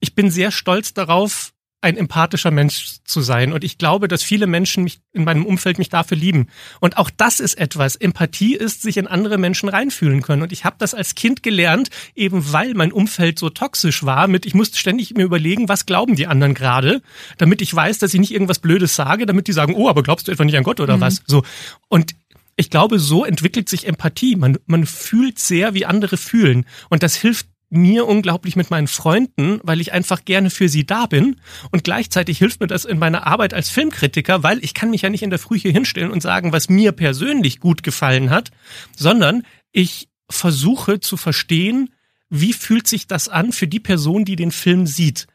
ich 0.00 0.14
bin 0.14 0.30
sehr 0.30 0.50
stolz 0.50 0.92
darauf, 0.92 1.52
ein 1.80 1.96
empathischer 1.96 2.50
Mensch 2.50 2.96
zu 3.04 3.20
sein. 3.20 3.52
Und 3.52 3.62
ich 3.62 3.78
glaube, 3.78 4.08
dass 4.08 4.22
viele 4.24 4.48
Menschen 4.48 4.82
mich 4.82 5.00
in 5.12 5.24
meinem 5.24 5.46
Umfeld 5.46 5.78
mich 5.78 5.88
dafür 5.88 6.16
lieben. 6.16 6.48
Und 6.80 6.96
auch 6.96 7.08
das 7.16 7.38
ist 7.38 7.54
etwas. 7.54 7.94
Empathie 7.94 8.56
ist, 8.56 8.82
sich 8.82 8.96
in 8.96 9.06
andere 9.06 9.38
Menschen 9.38 9.68
reinfühlen 9.68 10.22
können. 10.22 10.42
Und 10.42 10.52
ich 10.52 10.64
habe 10.64 10.76
das 10.78 10.92
als 10.92 11.14
Kind 11.14 11.44
gelernt, 11.44 11.90
eben 12.16 12.52
weil 12.52 12.74
mein 12.74 12.90
Umfeld 12.90 13.38
so 13.38 13.48
toxisch 13.48 14.02
war, 14.02 14.26
mit 14.26 14.44
ich 14.44 14.54
musste 14.54 14.76
ständig 14.76 15.14
mir 15.14 15.22
überlegen, 15.24 15.68
was 15.68 15.86
glauben 15.86 16.16
die 16.16 16.26
anderen 16.26 16.54
gerade, 16.54 17.00
damit 17.36 17.62
ich 17.62 17.72
weiß, 17.72 17.98
dass 17.98 18.12
ich 18.12 18.20
nicht 18.20 18.32
irgendwas 18.32 18.58
Blödes 18.58 18.96
sage, 18.96 19.24
damit 19.24 19.46
die 19.46 19.52
sagen, 19.52 19.74
oh, 19.74 19.88
aber 19.88 20.02
glaubst 20.02 20.26
du 20.26 20.32
etwa 20.32 20.44
nicht 20.44 20.56
an 20.56 20.64
Gott 20.64 20.80
oder 20.80 20.96
mhm. 20.96 21.02
was? 21.02 21.22
So. 21.26 21.44
Und 21.88 22.16
ich 22.56 22.70
glaube, 22.70 22.98
so 22.98 23.24
entwickelt 23.24 23.68
sich 23.68 23.86
Empathie. 23.86 24.34
Man, 24.34 24.58
man 24.66 24.84
fühlt 24.84 25.38
sehr, 25.38 25.74
wie 25.74 25.86
andere 25.86 26.16
fühlen. 26.16 26.66
Und 26.88 27.04
das 27.04 27.14
hilft 27.14 27.46
mir 27.70 28.06
unglaublich 28.06 28.56
mit 28.56 28.70
meinen 28.70 28.88
Freunden, 28.88 29.60
weil 29.62 29.80
ich 29.80 29.92
einfach 29.92 30.24
gerne 30.24 30.50
für 30.50 30.68
sie 30.68 30.86
da 30.86 31.06
bin. 31.06 31.36
Und 31.70 31.84
gleichzeitig 31.84 32.38
hilft 32.38 32.60
mir 32.60 32.66
das 32.66 32.84
in 32.84 32.98
meiner 32.98 33.26
Arbeit 33.26 33.54
als 33.54 33.70
Filmkritiker, 33.70 34.42
weil 34.42 34.62
ich 34.64 34.74
kann 34.74 34.90
mich 34.90 35.02
ja 35.02 35.10
nicht 35.10 35.22
in 35.22 35.30
der 35.30 35.38
Früh 35.38 35.58
hier 35.58 35.72
hinstellen 35.72 36.10
und 36.10 36.22
sagen, 36.22 36.52
was 36.52 36.68
mir 36.68 36.92
persönlich 36.92 37.60
gut 37.60 37.82
gefallen 37.82 38.30
hat, 38.30 38.50
sondern 38.96 39.42
ich 39.72 40.08
versuche 40.30 41.00
zu 41.00 41.16
verstehen, 41.16 41.90
wie 42.30 42.52
fühlt 42.52 42.86
sich 42.86 43.06
das 43.06 43.28
an 43.28 43.52
für 43.52 43.66
die 43.66 43.80
Person, 43.80 44.24
die 44.24 44.36
den 44.36 44.50
Film 44.50 44.86
sieht 44.86 45.26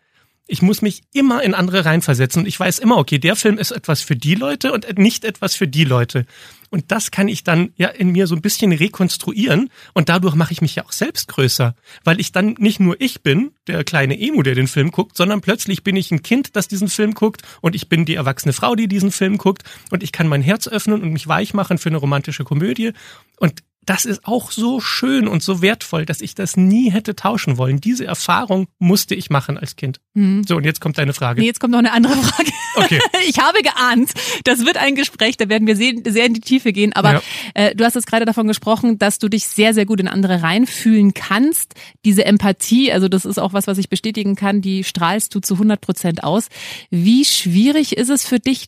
ich 0.45 0.61
muss 0.61 0.81
mich 0.81 1.03
immer 1.13 1.41
in 1.41 1.53
andere 1.53 1.85
reinversetzen 1.85 2.41
und 2.41 2.47
ich 2.47 2.59
weiß 2.59 2.79
immer, 2.79 2.97
okay, 2.97 3.17
der 3.17 3.35
Film 3.35 3.57
ist 3.57 3.71
etwas 3.71 4.01
für 4.01 4.15
die 4.15 4.35
Leute 4.35 4.73
und 4.73 4.97
nicht 4.97 5.23
etwas 5.23 5.55
für 5.55 5.67
die 5.67 5.85
Leute. 5.85 6.25
Und 6.69 6.91
das 6.91 7.11
kann 7.11 7.27
ich 7.27 7.43
dann 7.43 7.71
ja 7.77 7.87
in 7.87 8.11
mir 8.11 8.27
so 8.27 8.35
ein 8.35 8.41
bisschen 8.41 8.73
rekonstruieren 8.73 9.69
und 9.93 10.09
dadurch 10.09 10.35
mache 10.35 10.51
ich 10.51 10.61
mich 10.61 10.75
ja 10.75 10.85
auch 10.85 10.91
selbst 10.91 11.29
größer, 11.29 11.75
weil 12.03 12.19
ich 12.19 12.31
dann 12.31 12.55
nicht 12.57 12.79
nur 12.79 12.99
ich 12.99 13.21
bin, 13.21 13.51
der 13.67 13.83
kleine 13.83 14.19
Emu, 14.19 14.41
der 14.41 14.55
den 14.55 14.67
Film 14.67 14.91
guckt, 14.91 15.15
sondern 15.15 15.39
plötzlich 15.39 15.83
bin 15.83 15.95
ich 15.95 16.11
ein 16.11 16.23
Kind, 16.23 16.55
das 16.55 16.67
diesen 16.67 16.89
Film 16.89 17.13
guckt 17.13 17.43
und 17.61 17.73
ich 17.73 17.87
bin 17.87 18.05
die 18.05 18.15
erwachsene 18.15 18.53
Frau, 18.53 18.75
die 18.75 18.87
diesen 18.87 19.11
Film 19.11 19.37
guckt 19.37 19.63
und 19.91 20.03
ich 20.03 20.11
kann 20.11 20.27
mein 20.27 20.41
Herz 20.41 20.67
öffnen 20.67 21.01
und 21.01 21.13
mich 21.13 21.27
weich 21.27 21.53
machen 21.53 21.77
für 21.77 21.89
eine 21.89 21.97
romantische 21.97 22.43
Komödie 22.43 22.91
und 23.37 23.63
das 23.85 24.05
ist 24.05 24.25
auch 24.25 24.51
so 24.51 24.79
schön 24.79 25.27
und 25.27 25.43
so 25.43 25.61
wertvoll, 25.61 26.05
dass 26.05 26.21
ich 26.21 26.35
das 26.35 26.57
nie 26.57 26.91
hätte 26.91 27.15
tauschen 27.15 27.57
wollen. 27.57 27.81
Diese 27.81 28.05
Erfahrung 28.05 28.67
musste 28.79 29.15
ich 29.15 29.29
machen 29.29 29.57
als 29.57 29.75
Kind. 29.75 29.99
Mhm. 30.13 30.43
So, 30.47 30.57
und 30.57 30.63
jetzt 30.63 30.81
kommt 30.81 30.97
deine 30.97 31.13
Frage. 31.13 31.41
Nee, 31.41 31.47
jetzt 31.47 31.59
kommt 31.59 31.71
noch 31.71 31.79
eine 31.79 31.91
andere 31.91 32.15
Frage. 32.15 32.51
Okay. 32.75 32.99
Ich 33.27 33.39
habe 33.39 33.61
geahnt, 33.61 34.11
das 34.43 34.65
wird 34.65 34.77
ein 34.77 34.95
Gespräch, 34.95 35.37
da 35.37 35.47
werden 35.47 35.65
wir 35.65 35.75
sehr, 35.75 36.25
in 36.25 36.33
die 36.33 36.41
Tiefe 36.41 36.73
gehen. 36.73 36.93
Aber 36.93 37.13
ja. 37.13 37.21
äh, 37.53 37.75
du 37.75 37.85
hast 37.85 37.95
jetzt 37.95 38.07
gerade 38.07 38.25
davon 38.25 38.47
gesprochen, 38.47 38.99
dass 38.99 39.17
du 39.17 39.29
dich 39.29 39.47
sehr, 39.47 39.73
sehr 39.73 39.85
gut 39.85 39.99
in 39.99 40.07
andere 40.07 40.41
reinfühlen 40.41 41.13
kannst. 41.13 41.75
Diese 42.03 42.25
Empathie, 42.25 42.91
also 42.91 43.07
das 43.07 43.25
ist 43.25 43.39
auch 43.39 43.53
was, 43.53 43.67
was 43.67 43.77
ich 43.77 43.89
bestätigen 43.89 44.35
kann, 44.35 44.61
die 44.61 44.83
strahlst 44.83 45.33
du 45.35 45.39
zu 45.39 45.53
100 45.55 45.79
Prozent 45.79 46.23
aus. 46.23 46.49
Wie 46.89 47.23
schwierig 47.25 47.97
ist 47.97 48.09
es 48.09 48.25
für 48.25 48.39
dich, 48.39 48.67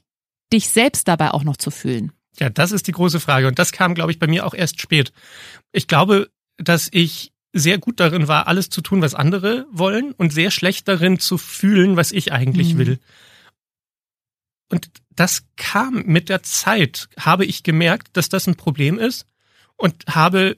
dich 0.54 0.70
selbst 0.70 1.08
dabei 1.08 1.32
auch 1.32 1.44
noch 1.44 1.58
zu 1.58 1.70
fühlen? 1.70 2.12
Ja, 2.40 2.50
das 2.50 2.72
ist 2.72 2.88
die 2.88 2.92
große 2.92 3.20
Frage. 3.20 3.48
Und 3.48 3.60
das 3.60 3.72
kam, 3.72 3.96
glaube 3.96 4.12
ich, 4.12 4.20
bei 4.20 4.28
mir 4.28 4.46
auch 4.46 4.54
erst 4.54 4.82
spät. 4.82 5.12
Ich 5.72 5.88
glaube, 5.88 6.30
dass 6.58 6.90
ich 6.92 7.32
sehr 7.54 7.78
gut 7.78 8.00
darin 8.00 8.28
war, 8.28 8.48
alles 8.48 8.70
zu 8.70 8.82
tun, 8.82 9.02
was 9.02 9.16
andere 9.16 9.66
wollen 9.72 10.12
und 10.12 10.34
sehr 10.34 10.52
schlecht 10.52 10.88
darin 10.88 11.20
zu 11.20 11.38
fühlen, 11.38 11.96
was 11.96 12.12
ich 12.12 12.34
eigentlich 12.34 12.74
mhm. 12.74 12.78
will. 12.78 13.00
Und 14.70 14.90
das 15.12 15.46
kam 15.56 16.04
mit 16.06 16.28
der 16.28 16.44
Zeit, 16.44 17.08
habe 17.18 17.46
ich 17.46 17.64
gemerkt, 17.64 18.18
dass 18.18 18.28
das 18.28 18.48
ein 18.48 18.56
Problem 18.56 19.00
ist 19.00 19.26
und 19.78 20.06
habe 20.08 20.58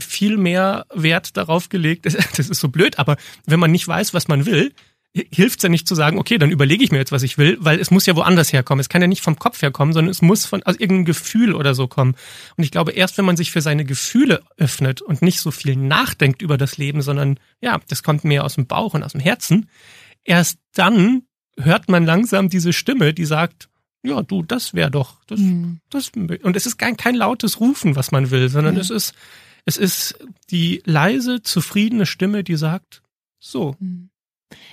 viel 0.00 0.38
mehr 0.38 0.86
Wert 0.94 1.36
darauf 1.36 1.68
gelegt. 1.68 2.06
Das 2.36 2.48
ist 2.48 2.60
so 2.60 2.68
blöd, 2.68 2.98
aber 2.98 3.16
wenn 3.44 3.60
man 3.60 3.70
nicht 3.70 3.86
weiß, 3.86 4.14
was 4.14 4.28
man 4.28 4.46
will, 4.46 4.72
hilft 5.12 5.58
es 5.58 5.62
ja 5.64 5.68
nicht 5.68 5.88
zu 5.88 5.96
sagen, 5.96 6.18
okay, 6.18 6.38
dann 6.38 6.52
überlege 6.52 6.84
ich 6.84 6.92
mir 6.92 6.98
jetzt, 6.98 7.10
was 7.10 7.24
ich 7.24 7.36
will, 7.36 7.56
weil 7.60 7.80
es 7.80 7.90
muss 7.90 8.06
ja 8.06 8.14
woanders 8.14 8.52
herkommen. 8.52 8.80
Es 8.80 8.88
kann 8.88 9.02
ja 9.02 9.08
nicht 9.08 9.22
vom 9.22 9.38
Kopf 9.38 9.60
herkommen, 9.60 9.92
sondern 9.92 10.10
es 10.10 10.22
muss 10.22 10.46
von 10.46 10.62
aus 10.62 10.76
irgendeinem 10.76 11.04
Gefühl 11.04 11.54
oder 11.54 11.74
so 11.74 11.88
kommen. 11.88 12.14
Und 12.56 12.62
ich 12.62 12.70
glaube, 12.70 12.92
erst 12.92 13.18
wenn 13.18 13.24
man 13.24 13.36
sich 13.36 13.50
für 13.50 13.60
seine 13.60 13.84
Gefühle 13.84 14.42
öffnet 14.56 15.02
und 15.02 15.20
nicht 15.20 15.40
so 15.40 15.50
viel 15.50 15.74
nachdenkt 15.74 16.42
über 16.42 16.56
das 16.56 16.78
Leben, 16.78 17.02
sondern 17.02 17.40
ja, 17.60 17.80
das 17.88 18.04
kommt 18.04 18.24
mehr 18.24 18.44
aus 18.44 18.54
dem 18.54 18.66
Bauch 18.66 18.94
und 18.94 19.02
aus 19.02 19.12
dem 19.12 19.20
Herzen, 19.20 19.68
erst 20.22 20.58
dann 20.74 21.22
hört 21.58 21.88
man 21.88 22.04
langsam 22.04 22.48
diese 22.48 22.72
Stimme, 22.72 23.12
die 23.12 23.24
sagt, 23.24 23.68
ja, 24.02 24.22
du, 24.22 24.42
das 24.44 24.74
wäre 24.74 24.90
doch, 24.90 25.24
das, 25.26 25.40
mhm. 25.40 25.80
das, 25.90 26.12
und 26.14 26.56
es 26.56 26.66
ist 26.66 26.78
kein, 26.78 26.96
kein 26.96 27.16
lautes 27.16 27.60
Rufen, 27.60 27.96
was 27.96 28.12
man 28.12 28.30
will, 28.30 28.48
sondern 28.48 28.74
mhm. 28.74 28.80
es 28.80 28.90
ist, 28.90 29.14
es 29.66 29.76
ist 29.76 30.18
die 30.50 30.82
leise, 30.86 31.42
zufriedene 31.42 32.06
Stimme, 32.06 32.44
die 32.44 32.56
sagt, 32.56 33.02
so, 33.38 33.76
mhm. 33.78 34.10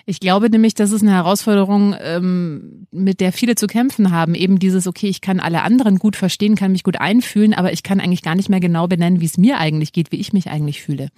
Ich 0.05 0.19
glaube 0.19 0.49
nämlich, 0.49 0.73
das 0.73 0.91
ist 0.91 1.01
eine 1.01 1.11
Herausforderung, 1.11 1.95
ähm, 1.99 2.87
mit 2.91 3.19
der 3.19 3.31
viele 3.31 3.55
zu 3.55 3.67
kämpfen 3.67 4.11
haben. 4.11 4.35
Eben 4.35 4.59
dieses, 4.59 4.87
okay, 4.87 5.07
ich 5.07 5.21
kann 5.21 5.39
alle 5.39 5.61
anderen 5.61 5.99
gut 5.99 6.15
verstehen, 6.15 6.55
kann 6.55 6.71
mich 6.71 6.83
gut 6.83 6.99
einfühlen, 6.99 7.53
aber 7.53 7.73
ich 7.73 7.83
kann 7.83 7.99
eigentlich 7.99 8.23
gar 8.23 8.35
nicht 8.35 8.49
mehr 8.49 8.59
genau 8.59 8.87
benennen, 8.87 9.21
wie 9.21 9.25
es 9.25 9.37
mir 9.37 9.57
eigentlich 9.57 9.93
geht, 9.93 10.11
wie 10.11 10.17
ich 10.17 10.33
mich 10.33 10.49
eigentlich 10.49 10.81
fühle. 10.81 11.09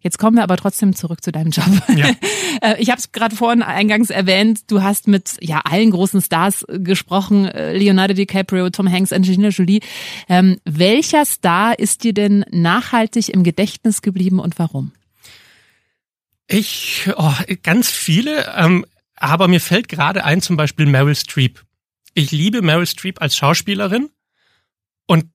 Jetzt 0.00 0.18
kommen 0.18 0.36
wir 0.36 0.42
aber 0.42 0.56
trotzdem 0.56 0.94
zurück 0.94 1.22
zu 1.22 1.32
deinem 1.32 1.50
Job. 1.50 1.66
Ja. 1.96 2.10
Äh, 2.60 2.80
ich 2.82 2.90
habe 2.90 2.98
es 2.98 3.12
gerade 3.12 3.34
vorhin 3.34 3.62
eingangs 3.62 4.10
erwähnt, 4.10 4.70
du 4.70 4.82
hast 4.82 5.08
mit 5.08 5.36
ja 5.40 5.60
allen 5.64 5.90
großen 5.90 6.20
Stars 6.20 6.66
gesprochen, 6.68 7.46
äh, 7.46 7.76
Leonardo 7.76 8.12
DiCaprio, 8.12 8.68
Tom 8.68 8.90
Hanks, 8.90 9.12
Angelina 9.12 9.48
Jolie. 9.48 9.80
Ähm, 10.28 10.58
welcher 10.64 11.24
Star 11.24 11.78
ist 11.78 12.04
dir 12.04 12.12
denn 12.12 12.44
nachhaltig 12.50 13.30
im 13.30 13.42
Gedächtnis 13.42 14.02
geblieben 14.02 14.38
und 14.38 14.58
warum? 14.58 14.92
Ich, 16.52 17.08
oh, 17.16 17.34
ganz 17.62 17.90
viele, 17.90 18.52
ähm, 18.56 18.84
aber 19.16 19.48
mir 19.48 19.60
fällt 19.60 19.88
gerade 19.88 20.24
ein 20.24 20.42
zum 20.42 20.56
Beispiel 20.56 20.86
Meryl 20.86 21.14
Streep. 21.14 21.62
Ich 22.14 22.30
liebe 22.30 22.60
Meryl 22.60 22.86
Streep 22.86 23.22
als 23.22 23.36
Schauspielerin 23.36 24.10
und 25.06 25.26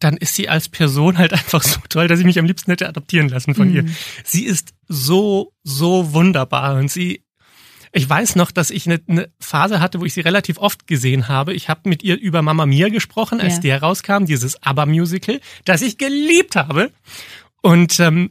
dann 0.00 0.16
ist 0.16 0.34
sie 0.34 0.48
als 0.48 0.68
Person 0.68 1.18
halt 1.18 1.32
einfach 1.34 1.62
so 1.62 1.80
toll, 1.88 2.08
dass 2.08 2.18
ich 2.18 2.26
mich 2.26 2.38
am 2.38 2.44
liebsten 2.44 2.70
hätte 2.70 2.88
adoptieren 2.88 3.28
lassen 3.28 3.54
von 3.54 3.68
mhm. 3.70 3.76
ihr. 3.76 3.84
Sie 4.24 4.44
ist 4.44 4.74
so, 4.88 5.52
so 5.62 6.12
wunderbar 6.12 6.76
und 6.76 6.90
sie, 6.90 7.24
ich 7.92 8.08
weiß 8.08 8.36
noch, 8.36 8.50
dass 8.50 8.70
ich 8.70 8.86
eine, 8.86 9.00
eine 9.06 9.30
Phase 9.40 9.80
hatte, 9.80 10.00
wo 10.00 10.04
ich 10.04 10.14
sie 10.14 10.20
relativ 10.20 10.58
oft 10.58 10.86
gesehen 10.86 11.28
habe. 11.28 11.54
Ich 11.54 11.68
habe 11.68 11.88
mit 11.88 12.02
ihr 12.02 12.18
über 12.18 12.42
Mama 12.42 12.66
Mia 12.66 12.88
gesprochen, 12.88 13.40
als 13.40 13.56
ja. 13.56 13.60
der 13.60 13.82
rauskam, 13.82 14.26
dieses 14.26 14.62
ABBA-Musical, 14.62 15.40
das 15.64 15.82
ich 15.82 15.98
geliebt 15.98 16.54
habe. 16.56 16.92
Und 17.62 18.00
ähm, 18.00 18.30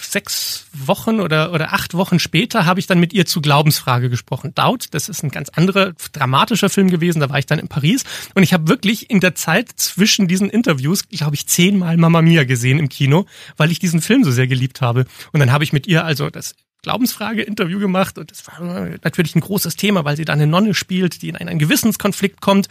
sechs 0.00 0.66
Wochen 0.72 1.20
oder, 1.20 1.52
oder 1.52 1.72
acht 1.72 1.94
Wochen 1.94 2.20
später 2.20 2.66
habe 2.66 2.78
ich 2.78 2.86
dann 2.86 3.00
mit 3.00 3.12
ihr 3.12 3.26
zu 3.26 3.40
Glaubensfrage 3.40 4.08
gesprochen. 4.08 4.52
Doubt, 4.54 4.94
das 4.94 5.08
ist 5.08 5.24
ein 5.24 5.30
ganz 5.30 5.48
anderer, 5.48 5.92
dramatischer 6.12 6.68
Film 6.68 6.88
gewesen, 6.88 7.18
da 7.20 7.30
war 7.30 7.38
ich 7.38 7.46
dann 7.46 7.58
in 7.58 7.66
Paris 7.66 8.04
und 8.34 8.44
ich 8.44 8.52
habe 8.52 8.68
wirklich 8.68 9.10
in 9.10 9.20
der 9.20 9.34
Zeit 9.34 9.70
zwischen 9.74 10.28
diesen 10.28 10.50
Interviews, 10.50 11.08
glaube 11.08 11.34
ich, 11.34 11.48
zehnmal 11.48 11.96
Mama 11.96 12.22
Mia 12.22 12.44
gesehen 12.44 12.78
im 12.78 12.88
Kino, 12.88 13.26
weil 13.56 13.72
ich 13.72 13.80
diesen 13.80 14.00
Film 14.00 14.22
so 14.22 14.30
sehr 14.30 14.46
geliebt 14.46 14.80
habe. 14.80 15.06
Und 15.32 15.40
dann 15.40 15.50
habe 15.50 15.64
ich 15.64 15.72
mit 15.72 15.86
ihr 15.88 16.04
also 16.04 16.30
das 16.30 16.54
Glaubensfrage-Interview 16.82 17.80
gemacht 17.80 18.18
und 18.18 18.30
das 18.30 18.46
war 18.46 18.88
natürlich 19.02 19.34
ein 19.34 19.40
großes 19.40 19.74
Thema, 19.74 20.04
weil 20.04 20.16
sie 20.16 20.24
da 20.24 20.34
eine 20.34 20.46
Nonne 20.46 20.74
spielt, 20.74 21.22
die 21.22 21.28
in 21.28 21.36
einen 21.36 21.58
Gewissenskonflikt 21.58 22.40
kommt 22.40 22.68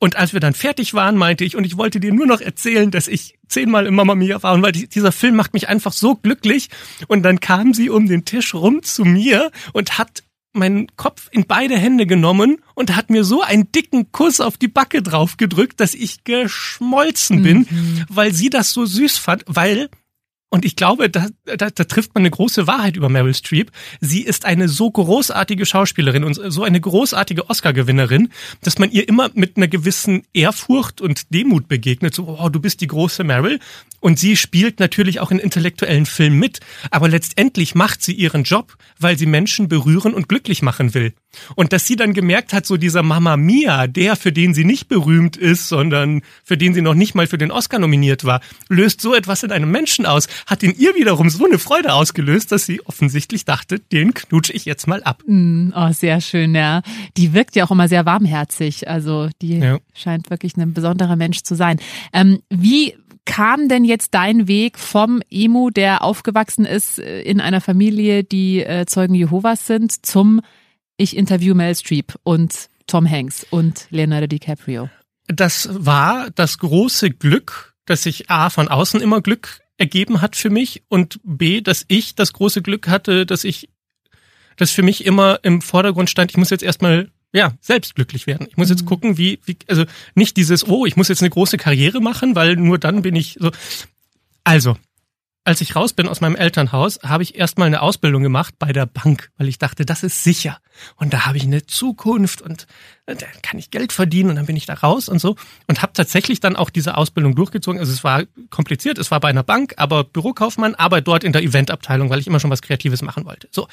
und 0.00 0.16
als 0.16 0.32
wir 0.32 0.40
dann 0.40 0.54
fertig 0.54 0.94
waren, 0.94 1.16
meinte 1.16 1.44
ich, 1.44 1.56
und 1.56 1.64
ich 1.64 1.76
wollte 1.76 2.00
dir 2.00 2.12
nur 2.12 2.26
noch 2.26 2.40
erzählen, 2.40 2.90
dass 2.90 3.06
ich 3.06 3.38
zehnmal 3.48 3.86
im 3.86 3.94
Mama 3.94 4.14
Mia 4.14 4.42
war, 4.42 4.54
und 4.54 4.62
weil 4.62 4.72
dieser 4.72 5.12
Film 5.12 5.36
macht 5.36 5.52
mich 5.52 5.68
einfach 5.68 5.92
so 5.92 6.16
glücklich. 6.16 6.70
Und 7.06 7.22
dann 7.22 7.38
kam 7.38 7.74
sie 7.74 7.90
um 7.90 8.08
den 8.08 8.24
Tisch 8.24 8.54
rum 8.54 8.82
zu 8.82 9.04
mir 9.04 9.52
und 9.74 9.98
hat 9.98 10.24
meinen 10.52 10.88
Kopf 10.96 11.28
in 11.30 11.46
beide 11.46 11.76
Hände 11.76 12.06
genommen 12.06 12.56
und 12.74 12.96
hat 12.96 13.10
mir 13.10 13.24
so 13.24 13.42
einen 13.42 13.70
dicken 13.72 14.10
Kuss 14.10 14.40
auf 14.40 14.56
die 14.56 14.68
Backe 14.68 15.02
drauf 15.02 15.36
gedrückt, 15.36 15.80
dass 15.80 15.94
ich 15.94 16.24
geschmolzen 16.24 17.42
bin, 17.42 17.58
mhm. 17.70 18.04
weil 18.08 18.32
sie 18.32 18.48
das 18.48 18.72
so 18.72 18.86
süß 18.86 19.18
fand, 19.18 19.44
weil 19.46 19.90
und 20.50 20.64
ich 20.64 20.74
glaube, 20.74 21.08
da, 21.08 21.28
da, 21.44 21.70
da 21.70 21.84
trifft 21.84 22.14
man 22.14 22.22
eine 22.22 22.30
große 22.30 22.66
Wahrheit 22.66 22.96
über 22.96 23.08
Meryl 23.08 23.34
Streep. 23.34 23.70
Sie 24.00 24.22
ist 24.22 24.44
eine 24.44 24.68
so 24.68 24.90
großartige 24.90 25.64
Schauspielerin 25.64 26.24
und 26.24 26.34
so 26.34 26.64
eine 26.64 26.80
großartige 26.80 27.48
Oscar-Gewinnerin, 27.48 28.30
dass 28.62 28.76
man 28.80 28.90
ihr 28.90 29.08
immer 29.08 29.30
mit 29.34 29.56
einer 29.56 29.68
gewissen 29.68 30.24
Ehrfurcht 30.34 31.00
und 31.00 31.32
Demut 31.32 31.68
begegnet. 31.68 32.16
So, 32.16 32.36
oh, 32.40 32.48
du 32.48 32.58
bist 32.58 32.80
die 32.80 32.88
große 32.88 33.22
Meryl. 33.22 33.60
Und 34.00 34.18
sie 34.18 34.36
spielt 34.36 34.80
natürlich 34.80 35.20
auch 35.20 35.30
in 35.30 35.38
intellektuellen 35.38 36.06
Filmen 36.06 36.38
mit. 36.38 36.60
Aber 36.90 37.08
letztendlich 37.08 37.74
macht 37.74 38.02
sie 38.02 38.14
ihren 38.14 38.42
Job, 38.42 38.76
weil 38.98 39.16
sie 39.16 39.26
Menschen 39.26 39.68
berühren 39.68 40.14
und 40.14 40.28
glücklich 40.28 40.62
machen 40.62 40.94
will. 40.94 41.12
Und 41.54 41.72
dass 41.72 41.86
sie 41.86 41.96
dann 41.96 42.12
gemerkt 42.12 42.52
hat, 42.52 42.66
so 42.66 42.76
dieser 42.76 43.02
Mama 43.02 43.36
Mia, 43.36 43.86
der, 43.86 44.16
für 44.16 44.32
den 44.32 44.54
sie 44.54 44.64
nicht 44.64 44.88
berühmt 44.88 45.36
ist, 45.36 45.68
sondern 45.68 46.22
für 46.42 46.56
den 46.56 46.74
sie 46.74 46.82
noch 46.82 46.94
nicht 46.94 47.14
mal 47.14 47.26
für 47.26 47.38
den 47.38 47.52
Oscar 47.52 47.78
nominiert 47.78 48.24
war, 48.24 48.40
löst 48.68 49.00
so 49.00 49.14
etwas 49.14 49.42
in 49.42 49.52
einem 49.52 49.70
Menschen 49.70 50.06
aus, 50.06 50.26
hat 50.46 50.62
in 50.62 50.74
ihr 50.76 50.94
wiederum 50.94 51.30
so 51.30 51.44
eine 51.44 51.58
Freude 51.58 51.92
ausgelöst, 51.92 52.52
dass 52.52 52.66
sie 52.66 52.80
offensichtlich 52.86 53.44
dachte, 53.44 53.78
den 53.78 54.14
knutsche 54.14 54.52
ich 54.52 54.64
jetzt 54.64 54.86
mal 54.86 55.02
ab. 55.02 55.22
Mm, 55.26 55.70
oh, 55.74 55.92
sehr 55.92 56.20
schön, 56.20 56.54
ja. 56.54 56.82
Die 57.16 57.32
wirkt 57.32 57.56
ja 57.56 57.64
auch 57.64 57.70
immer 57.70 57.88
sehr 57.88 58.06
warmherzig. 58.06 58.88
Also 58.88 59.28
die 59.42 59.58
ja. 59.58 59.78
scheint 59.94 60.30
wirklich 60.30 60.56
ein 60.56 60.74
besonderer 60.74 61.16
Mensch 61.16 61.42
zu 61.42 61.54
sein. 61.54 61.78
Ähm, 62.12 62.40
wie 62.50 62.94
kam 63.24 63.68
denn 63.68 63.84
jetzt 63.84 64.14
dein 64.14 64.48
Weg 64.48 64.78
vom 64.78 65.22
Emu, 65.30 65.70
der 65.70 66.02
aufgewachsen 66.02 66.64
ist 66.64 66.98
äh, 66.98 67.22
in 67.22 67.40
einer 67.40 67.60
Familie, 67.60 68.24
die 68.24 68.60
äh, 68.60 68.86
Zeugen 68.86 69.14
Jehovas 69.14 69.66
sind, 69.66 70.04
zum 70.04 70.40
ich 70.96 71.16
interview 71.16 71.54
Mel 71.54 71.74
Streep 71.74 72.14
und 72.24 72.68
Tom 72.86 73.08
Hanks 73.08 73.46
und 73.50 73.86
Leonardo 73.90 74.26
DiCaprio? 74.26 74.90
Das 75.28 75.68
war 75.72 76.30
das 76.34 76.58
große 76.58 77.10
Glück, 77.10 77.74
dass 77.86 78.02
sich 78.02 78.30
A 78.30 78.50
von 78.50 78.68
außen 78.68 79.00
immer 79.00 79.20
Glück 79.20 79.60
ergeben 79.80 80.20
hat 80.20 80.36
für 80.36 80.50
mich 80.50 80.82
und 80.88 81.18
B, 81.24 81.62
dass 81.62 81.84
ich 81.88 82.14
das 82.14 82.32
große 82.32 82.62
Glück 82.62 82.86
hatte, 82.86 83.24
dass 83.24 83.44
ich, 83.44 83.70
dass 84.56 84.70
für 84.70 84.82
mich 84.82 85.06
immer 85.06 85.40
im 85.42 85.62
Vordergrund 85.62 86.10
stand, 86.10 86.30
ich 86.30 86.36
muss 86.36 86.50
jetzt 86.50 86.62
erstmal 86.62 87.10
ja, 87.32 87.52
selbst 87.60 87.94
glücklich 87.94 88.26
werden. 88.26 88.46
Ich 88.50 88.56
muss 88.56 88.70
jetzt 88.70 88.82
mhm. 88.82 88.86
gucken, 88.86 89.18
wie, 89.18 89.40
wie, 89.44 89.56
also 89.68 89.84
nicht 90.14 90.36
dieses, 90.36 90.68
oh, 90.68 90.84
ich 90.84 90.96
muss 90.96 91.08
jetzt 91.08 91.22
eine 91.22 91.30
große 91.30 91.56
Karriere 91.56 92.00
machen, 92.00 92.34
weil 92.34 92.56
nur 92.56 92.78
dann 92.78 93.02
bin 93.02 93.16
ich 93.16 93.38
so. 93.40 93.50
Also, 94.44 94.76
als 95.44 95.62
ich 95.62 95.74
raus 95.74 95.94
bin 95.94 96.06
aus 96.06 96.20
meinem 96.20 96.36
Elternhaus, 96.36 97.00
habe 97.02 97.22
ich 97.22 97.34
erstmal 97.34 97.66
eine 97.66 97.80
Ausbildung 97.80 98.22
gemacht 98.22 98.54
bei 98.58 98.72
der 98.72 98.84
Bank, 98.84 99.30
weil 99.38 99.48
ich 99.48 99.58
dachte, 99.58 99.86
das 99.86 100.02
ist 100.02 100.22
sicher. 100.22 100.58
Und 100.96 101.14
da 101.14 101.24
habe 101.24 101.38
ich 101.38 101.44
eine 101.44 101.66
Zukunft 101.66 102.42
und 102.42 102.66
äh, 103.06 103.16
da 103.16 103.26
kann 103.42 103.58
ich 103.58 103.70
Geld 103.70 103.92
verdienen 103.92 104.30
und 104.30 104.36
dann 104.36 104.46
bin 104.46 104.56
ich 104.56 104.66
da 104.66 104.74
raus 104.74 105.08
und 105.08 105.18
so. 105.18 105.36
Und 105.66 105.80
habe 105.80 105.94
tatsächlich 105.94 106.40
dann 106.40 106.56
auch 106.56 106.68
diese 106.68 106.96
Ausbildung 106.96 107.34
durchgezogen. 107.34 107.80
Also 107.80 107.92
es 107.92 108.04
war 108.04 108.24
kompliziert, 108.50 108.98
es 108.98 109.10
war 109.10 109.18
bei 109.18 109.28
einer 109.28 109.42
Bank, 109.42 109.74
aber 109.78 110.04
Bürokaufmann, 110.04 110.74
aber 110.74 111.00
dort 111.00 111.24
in 111.24 111.32
der 111.32 111.42
Eventabteilung, 111.42 112.10
weil 112.10 112.20
ich 112.20 112.26
immer 112.26 112.40
schon 112.40 112.50
was 112.50 112.62
Kreatives 112.62 113.00
machen 113.00 113.24
wollte. 113.24 113.48
So. 113.50 113.66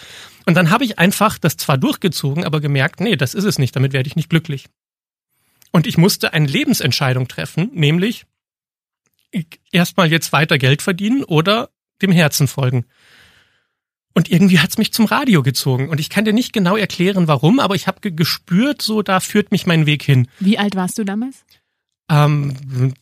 Und 0.45 0.55
dann 0.55 0.69
habe 0.69 0.85
ich 0.85 0.99
einfach 0.99 1.37
das 1.37 1.57
zwar 1.57 1.77
durchgezogen, 1.77 2.45
aber 2.45 2.61
gemerkt, 2.61 3.01
nee, 3.01 3.17
das 3.17 3.33
ist 3.33 3.43
es 3.43 3.59
nicht, 3.59 3.75
damit 3.75 3.91
werde 3.91 4.07
ich 4.07 4.15
nicht 4.15 4.29
glücklich. 4.29 4.67
Und 5.71 5.85
ich 5.85 5.97
musste 5.97 6.31
eine 6.33 6.47
Lebensentscheidung 6.47 7.27
treffen, 7.27 7.69
nämlich 7.73 8.25
erstmal 9.71 10.11
jetzt 10.11 10.31
weiter 10.31 10.57
Geld 10.57 10.81
verdienen 10.81 11.23
oder 11.23 11.69
dem 12.01 12.11
Herzen 12.11 12.47
folgen. 12.47 12.85
Und 14.13 14.31
irgendwie 14.31 14.59
hat's 14.59 14.79
mich 14.79 14.91
zum 14.93 15.05
Radio 15.05 15.43
gezogen. 15.43 15.89
Und 15.89 15.99
ich 15.99 16.09
kann 16.09 16.25
dir 16.25 16.33
nicht 16.33 16.51
genau 16.51 16.75
erklären, 16.75 17.27
warum, 17.27 17.59
aber 17.59 17.75
ich 17.75 17.85
habe 17.87 18.11
gespürt, 18.11 18.81
so 18.81 19.03
da 19.03 19.19
führt 19.19 19.51
mich 19.51 19.67
mein 19.67 19.85
Weg 19.85 20.01
hin. 20.01 20.27
Wie 20.39 20.57
alt 20.57 20.75
warst 20.75 20.97
du 20.97 21.03
damals? 21.03 21.45
Ähm, 22.09 22.93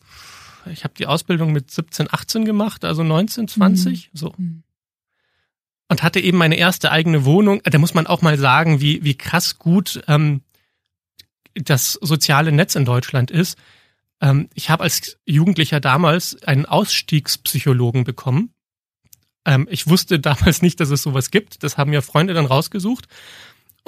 ich 0.70 0.84
habe 0.84 0.92
die 0.98 1.06
Ausbildung 1.06 1.52
mit 1.52 1.70
17, 1.70 2.08
18 2.10 2.44
gemacht, 2.44 2.84
also 2.84 3.02
19, 3.02 3.48
20, 3.48 4.10
mhm. 4.12 4.18
so. 4.18 4.34
Mhm. 4.36 4.62
Und 5.88 6.02
hatte 6.02 6.20
eben 6.20 6.36
meine 6.36 6.56
erste 6.56 6.90
eigene 6.90 7.24
Wohnung. 7.24 7.62
Da 7.64 7.78
muss 7.78 7.94
man 7.94 8.06
auch 8.06 8.20
mal 8.20 8.36
sagen, 8.36 8.80
wie, 8.80 9.02
wie 9.04 9.16
krass 9.16 9.58
gut 9.58 10.02
ähm, 10.08 10.42
das 11.54 11.92
soziale 11.94 12.52
Netz 12.52 12.74
in 12.74 12.84
Deutschland 12.84 13.30
ist. 13.30 13.56
Ähm, 14.20 14.48
ich 14.54 14.70
habe 14.70 14.84
als 14.84 15.18
Jugendlicher 15.26 15.80
damals 15.80 16.42
einen 16.42 16.66
Ausstiegspsychologen 16.66 18.04
bekommen. 18.04 18.52
Ähm, 19.44 19.68
ich 19.70 19.86
wusste 19.86 20.18
damals 20.20 20.62
nicht, 20.62 20.80
dass 20.80 20.90
es 20.90 21.02
sowas 21.02 21.30
gibt. 21.30 21.62
Das 21.62 21.78
haben 21.78 21.92
ja 21.92 22.00
Freunde 22.00 22.34
dann 22.34 22.46
rausgesucht. 22.46 23.06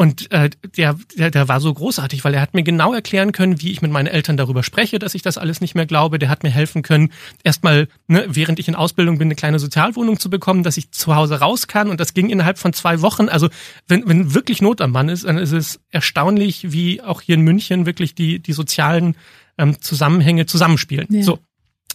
Und 0.00 0.30
äh, 0.30 0.50
der, 0.76 0.96
der, 1.16 1.32
der 1.32 1.48
war 1.48 1.60
so 1.60 1.74
großartig, 1.74 2.24
weil 2.24 2.32
er 2.32 2.40
hat 2.40 2.54
mir 2.54 2.62
genau 2.62 2.94
erklären 2.94 3.32
können, 3.32 3.60
wie 3.60 3.72
ich 3.72 3.82
mit 3.82 3.90
meinen 3.90 4.06
Eltern 4.06 4.36
darüber 4.36 4.62
spreche, 4.62 5.00
dass 5.00 5.16
ich 5.16 5.22
das 5.22 5.38
alles 5.38 5.60
nicht 5.60 5.74
mehr 5.74 5.86
glaube. 5.86 6.20
Der 6.20 6.28
hat 6.28 6.44
mir 6.44 6.50
helfen 6.50 6.82
können, 6.82 7.12
erstmal, 7.42 7.88
ne, 8.06 8.24
während 8.28 8.60
ich 8.60 8.68
in 8.68 8.76
Ausbildung 8.76 9.18
bin, 9.18 9.26
eine 9.26 9.34
kleine 9.34 9.58
Sozialwohnung 9.58 10.20
zu 10.20 10.30
bekommen, 10.30 10.62
dass 10.62 10.76
ich 10.76 10.92
zu 10.92 11.16
Hause 11.16 11.40
raus 11.40 11.66
kann. 11.66 11.90
Und 11.90 11.98
das 11.98 12.14
ging 12.14 12.30
innerhalb 12.30 12.58
von 12.60 12.72
zwei 12.72 13.02
Wochen. 13.02 13.28
Also 13.28 13.48
wenn, 13.88 14.06
wenn 14.06 14.34
wirklich 14.34 14.62
Not 14.62 14.80
am 14.82 14.92
Mann 14.92 15.08
ist, 15.08 15.24
dann 15.24 15.36
ist 15.36 15.50
es 15.50 15.80
erstaunlich, 15.90 16.70
wie 16.70 17.02
auch 17.02 17.20
hier 17.20 17.34
in 17.34 17.40
München 17.40 17.84
wirklich 17.84 18.14
die, 18.14 18.38
die 18.38 18.52
sozialen 18.52 19.16
ähm, 19.58 19.80
Zusammenhänge 19.80 20.46
zusammenspielen. 20.46 21.06
Ja. 21.10 21.22
So, 21.22 21.38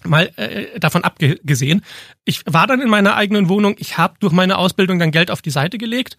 mal 0.04 0.32
äh, 0.36 0.80
davon 0.80 1.04
abgesehen. 1.04 1.82
Ich 2.26 2.44
war 2.46 2.68
dann 2.68 2.82
in 2.82 2.90
meiner 2.90 3.16
eigenen 3.16 3.50
Wohnung. 3.50 3.76
Ich 3.80 3.98
habe 3.98 4.16
durch 4.20 4.34
meine 4.34 4.58
Ausbildung 4.58 5.00
dann 5.00 5.12
Geld 5.12 5.32
auf 5.32 5.42
die 5.42 5.50
Seite 5.50 5.78
gelegt, 5.78 6.18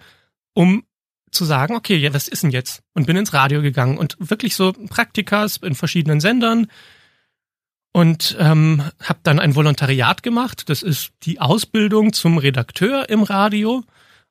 um 0.55 0.85
zu 1.31 1.45
sagen, 1.45 1.75
okay, 1.75 1.97
ja, 1.97 2.15
was 2.15 2.29
ist 2.29 2.45
denn 2.45 2.51
jetzt? 2.51 2.83
Und 2.95 3.07
bin 3.07 3.17
ins 3.17 3.33
Radio 3.33 3.61
gegangen 3.61 3.99
und 3.99 4.17
wirklich 4.21 4.55
so 4.55 4.73
Praktikas 4.73 5.59
in 5.59 5.75
verschiedenen 5.75 6.21
Sendern 6.21 6.69
und 7.93 8.37
ähm, 8.39 8.83
habe 9.03 9.21
dann 9.23 9.41
ein 9.41 9.55
Volontariat 9.55 10.23
gemacht. 10.23 10.69
Das 10.69 10.83
ist 10.83 11.13
die 11.23 11.41
Ausbildung 11.41 12.13
zum 12.13 12.39
Redakteur 12.39 13.09
im 13.09 13.23
Radio 13.23 13.85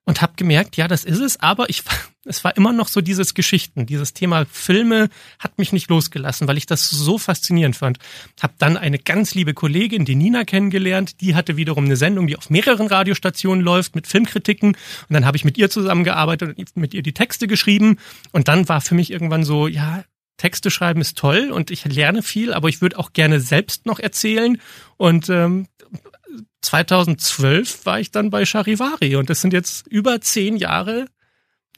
und 0.06 0.22
habe 0.22 0.34
gemerkt, 0.36 0.76
ja, 0.76 0.88
das 0.88 1.04
ist 1.04 1.20
es, 1.20 1.40
aber 1.40 1.70
ich 1.70 1.84
es 2.26 2.44
war 2.44 2.56
immer 2.56 2.72
noch 2.72 2.88
so 2.88 3.02
dieses 3.02 3.34
Geschichten, 3.34 3.86
dieses 3.86 4.14
Thema 4.14 4.46
Filme 4.50 5.10
hat 5.40 5.58
mich 5.58 5.74
nicht 5.74 5.90
losgelassen, 5.90 6.48
weil 6.48 6.58
ich 6.58 6.66
das 6.66 6.90
so 6.90 7.18
faszinierend 7.18 7.76
fand. 7.76 8.00
Hab 8.42 8.58
dann 8.60 8.78
eine 8.78 8.98
ganz 8.98 9.36
liebe 9.36 9.54
Kollegin, 9.54 10.06
die 10.06 10.16
Nina 10.16 10.46
kennengelernt, 10.46 11.20
die 11.20 11.36
hatte 11.36 11.58
wiederum 11.58 11.86
eine 11.86 11.98
Sendung, 11.98 12.28
die 12.28 12.38
auf 12.38 12.50
mehreren 12.50 12.88
Radiostationen 12.88 13.64
läuft 13.64 13.96
mit 13.96 14.08
Filmkritiken 14.08 14.70
und 14.70 15.14
dann 15.14 15.26
habe 15.26 15.38
ich 15.38 15.46
mit 15.46 15.58
ihr 15.58 15.70
zusammengearbeitet 15.70 16.58
und 16.58 16.78
mit 16.78 16.94
ihr 16.94 17.04
die 17.04 17.14
Texte 17.14 17.48
geschrieben 17.48 17.98
und 18.32 18.48
dann 18.48 18.70
war 18.70 18.82
für 18.82 18.96
mich 18.96 19.12
irgendwann 19.12 19.44
so, 19.44 19.68
ja, 19.68 20.04
Texte 20.38 20.72
schreiben 20.72 21.02
ist 21.02 21.18
toll 21.18 21.52
und 21.52 21.72
ich 21.72 21.86
lerne 21.86 22.24
viel, 22.24 22.54
aber 22.54 22.68
ich 22.68 22.82
würde 22.82 22.98
auch 22.98 23.14
gerne 23.14 23.40
selbst 23.40 23.86
noch 23.86 24.00
erzählen 24.00 24.60
und 24.98 25.30
ähm, 25.30 25.68
2012 26.64 27.86
war 27.86 28.00
ich 28.00 28.12
dann 28.12 28.30
bei 28.30 28.46
Charivari 28.46 29.16
und 29.18 29.30
das 29.30 29.42
sind 29.42 29.54
jetzt 29.54 29.86
über 29.88 30.22
zehn 30.22 30.56
Jahre, 30.56 31.08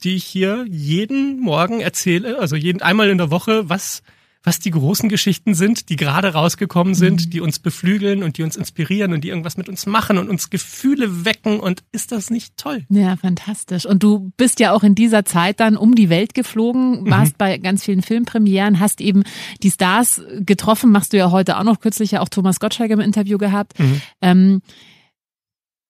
die 0.04 0.16
ich 0.16 0.26
hier 0.26 0.66
jeden 0.70 1.40
Morgen 1.40 1.82
erzähle, 1.82 2.40
also 2.40 2.56
jeden 2.56 2.82
einmal 2.82 3.10
in 3.10 3.18
der 3.18 3.32
Woche, 3.32 3.68
was 3.70 4.04
was 4.46 4.60
die 4.60 4.72
großen 4.72 5.10
Geschichten 5.10 5.56
sind, 5.56 5.90
die 5.90 5.96
gerade 5.96 6.34
rausgekommen 6.34 6.96
sind, 6.96 7.26
mhm. 7.26 7.30
die 7.32 7.42
uns 7.42 7.60
beflügeln 7.60 8.24
und 8.24 8.38
die 8.38 8.44
uns 8.44 8.56
inspirieren 8.56 9.14
und 9.14 9.24
die 9.24 9.30
irgendwas 9.30 9.58
mit 9.58 9.68
uns 9.68 9.86
machen 9.86 10.18
und 10.18 10.30
uns 10.30 10.50
Gefühle 10.50 11.26
wecken. 11.26 11.60
Und 11.60 11.84
ist 11.92 12.12
das 12.12 12.30
nicht 12.30 12.56
toll? 12.56 12.86
Ja, 12.90 13.16
fantastisch. 13.18 13.86
Und 13.86 14.04
du 14.04 14.32
bist 14.38 14.60
ja 14.60 14.72
auch 14.72 14.84
in 14.84 14.96
dieser 14.96 15.26
Zeit 15.26 15.60
dann 15.60 15.76
um 15.76 15.96
die 15.96 16.10
Welt 16.10 16.34
geflogen, 16.34 17.10
warst 17.10 17.34
mhm. 17.34 17.38
bei 17.38 17.58
ganz 17.58 17.84
vielen 17.84 18.02
Filmpremieren, 18.02 18.80
hast 18.80 19.02
eben 19.02 19.24
die 19.64 19.72
Stars 19.72 20.22
getroffen, 20.40 20.92
machst 20.92 21.14
du 21.14 21.18
ja 21.18 21.32
heute 21.32 21.58
auch 21.58 21.64
noch 21.64 21.80
kürzlich 21.80 22.12
ja 22.12 22.22
auch 22.22 22.30
Thomas 22.30 22.60
Gottschalk 22.60 22.92
im 22.92 23.00
Interview 23.00 23.38
gehabt. 23.38 23.80
Mhm. 23.80 24.02
Ähm, 24.22 24.62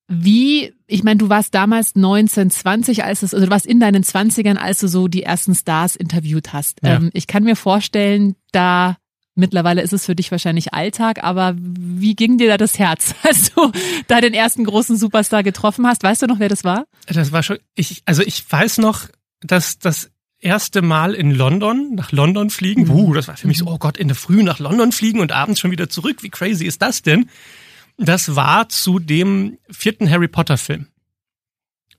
wie, 0.08 0.74
ich 0.88 1.04
meine, 1.04 1.18
du 1.18 1.30
warst 1.30 1.56
damals 1.56 1.96
19, 1.96 2.52
20, 2.52 3.04
als 3.04 3.24
es, 3.24 3.34
also 3.34 3.46
du 3.46 3.52
warst 3.52 3.65
in 3.65 3.80
deinen 3.80 4.04
20ern, 4.04 4.58
als 4.58 4.80
du 4.80 4.88
so 4.88 5.08
die 5.08 5.24
ersten 5.24 5.56
Stars 5.56 5.96
interviewt 5.96 6.54
hast. 6.54 6.80
Ja. 6.84 6.96
Ähm, 6.96 7.10
ich 7.13 7.28
kann 7.28 7.44
mir 7.44 7.56
vorstellen, 7.56 8.36
da 8.52 8.98
Mittlerweile 9.38 9.82
ist 9.82 9.91
es 9.91 10.06
für 10.06 10.15
dich 10.15 10.32
wahrscheinlich 10.32 10.74
Alltag, 10.74 11.22
aber 11.22 11.56
wie 11.58 12.15
ging 12.15 12.38
dir 12.38 12.48
da 12.48 12.58
das 12.58 12.80
Herz, 12.80 13.13
als 13.24 13.54
du 13.54 13.70
da 14.08 14.22
den 14.22 14.34
ersten 14.34 14.63
großen 14.63 14.96
Superstar 14.96 15.44
getroffen 15.44 15.86
hast? 15.86 16.04
Weißt 16.04 16.22
du 16.22 16.28
noch, 16.28 16.39
wer 16.39 16.48
das 16.48 16.63
war? 16.63 16.86
Das 17.08 17.34
war 17.34 17.44
schon, 17.44 17.58
ich, 17.76 18.02
also 18.06 18.24
ich 18.24 18.50
weiß 18.50 18.78
noch, 18.78 19.10
dass 19.41 19.78
das 19.78 20.10
erste 20.39 20.82
Mal 20.82 21.13
in 21.13 21.32
London, 21.32 21.96
nach 21.96 22.13
London 22.13 22.50
fliegen, 22.50 22.84
mhm. 22.84 22.91
uh, 22.91 23.13
das 23.13 23.28
war 23.28 23.36
für 23.36 23.48
mich 23.48 23.58
so, 23.58 23.68
oh 23.68 23.78
Gott, 23.78 23.98
in 23.98 24.08
der 24.08 24.15
Früh 24.15 24.41
nach 24.41 24.60
London 24.60 24.94
fliegen 24.94 25.20
und 25.20 25.34
abends 25.34 25.60
schon 25.60 25.72
wieder 25.72 25.89
zurück, 25.89 26.24
wie 26.24 26.30
crazy 26.30 26.65
ist 26.65 26.82
das 26.82 27.02
denn? 27.02 27.30
Das 27.98 28.36
war 28.36 28.70
zu 28.70 29.00
dem 29.00 29.58
vierten 29.70 30.10
Harry 30.10 30.28
Potter 30.28 30.58
Film. 30.58 30.88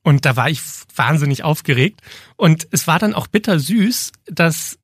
Und 0.03 0.25
da 0.25 0.37
war 0.37 0.49
ich 0.49 0.61
wahnsinnig 0.95 1.43
aufgeregt. 1.43 2.01
Und 2.37 2.69
es 2.71 2.87
war 2.87 2.99
dann 2.99 3.15
auch 3.15 3.27
bittersüß, 3.27 4.13
dass 4.27 4.79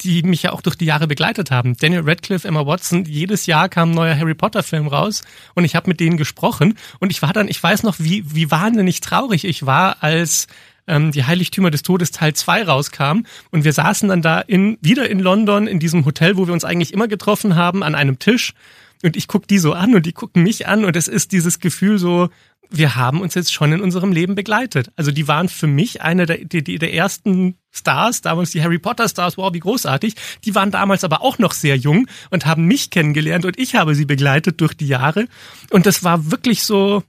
die 0.00 0.22
mich 0.22 0.42
ja 0.42 0.52
auch 0.52 0.60
durch 0.60 0.76
die 0.76 0.84
Jahre 0.84 1.06
begleitet 1.06 1.50
haben. 1.50 1.76
Daniel 1.76 2.02
Radcliffe, 2.04 2.46
Emma 2.46 2.66
Watson, 2.66 3.04
jedes 3.04 3.46
Jahr 3.46 3.68
kam 3.68 3.90
ein 3.90 3.94
neuer 3.94 4.16
Harry 4.16 4.34
Potter 4.34 4.62
Film 4.62 4.86
raus 4.86 5.22
und 5.54 5.64
ich 5.64 5.76
habe 5.76 5.88
mit 5.88 6.00
denen 6.00 6.16
gesprochen 6.16 6.74
und 7.00 7.10
ich 7.10 7.22
war 7.22 7.32
dann, 7.32 7.48
ich 7.48 7.62
weiß 7.62 7.82
noch, 7.82 7.96
wie, 7.98 8.34
wie 8.34 8.50
wahnsinnig 8.50 9.00
traurig 9.00 9.44
ich 9.44 9.66
war, 9.66 10.02
als 10.02 10.46
ähm, 10.86 11.12
die 11.12 11.24
Heiligtümer 11.24 11.70
des 11.70 11.82
Todes 11.82 12.10
Teil 12.10 12.34
2 12.34 12.64
rauskam 12.64 13.22
und 13.50 13.64
wir 13.64 13.72
saßen 13.72 14.08
dann 14.08 14.22
da 14.22 14.40
in, 14.40 14.78
wieder 14.80 15.08
in 15.08 15.20
London 15.20 15.66
in 15.66 15.78
diesem 15.78 16.04
Hotel, 16.04 16.36
wo 16.36 16.46
wir 16.46 16.54
uns 16.54 16.64
eigentlich 16.64 16.92
immer 16.92 17.08
getroffen 17.08 17.54
haben, 17.54 17.82
an 17.82 17.94
einem 17.94 18.18
Tisch 18.18 18.54
Und 19.02 19.16
ich 19.16 19.28
guck 19.28 19.46
die 19.46 19.58
so 19.58 19.72
an 19.72 19.94
und 19.94 20.06
die 20.06 20.12
gucken 20.12 20.42
mich 20.42 20.66
an 20.66 20.84
und 20.84 20.96
es 20.96 21.08
ist 21.08 21.32
dieses 21.32 21.60
Gefühl 21.60 21.98
so, 21.98 22.30
wir 22.70 22.96
haben 22.96 23.20
uns 23.20 23.34
jetzt 23.34 23.52
schon 23.52 23.72
in 23.72 23.80
unserem 23.80 24.12
Leben 24.12 24.34
begleitet. 24.34 24.90
Also 24.96 25.10
die 25.10 25.26
waren 25.26 25.48
für 25.48 25.66
mich 25.66 26.02
eine 26.02 26.26
der, 26.26 26.38
die, 26.38 26.78
der 26.78 26.92
ersten 26.92 27.56
Stars, 27.70 28.20
damals 28.20 28.50
die 28.50 28.62
Harry 28.62 28.78
Potter 28.78 29.08
Stars, 29.08 29.38
wow, 29.38 29.52
wie 29.52 29.60
großartig. 29.60 30.14
Die 30.44 30.54
waren 30.54 30.70
damals 30.70 31.04
aber 31.04 31.22
auch 31.22 31.38
noch 31.38 31.52
sehr 31.52 31.76
jung 31.76 32.06
und 32.30 32.46
haben 32.46 32.66
mich 32.66 32.90
kennengelernt 32.90 33.44
und 33.44 33.58
ich 33.58 33.74
habe 33.74 33.94
sie 33.94 34.04
begleitet 34.04 34.60
durch 34.60 34.74
die 34.74 34.88
Jahre. 34.88 35.28
Und 35.70 35.86
das 35.86 36.04
war 36.04 36.30
wirklich 36.30 36.62
so, 36.62 37.02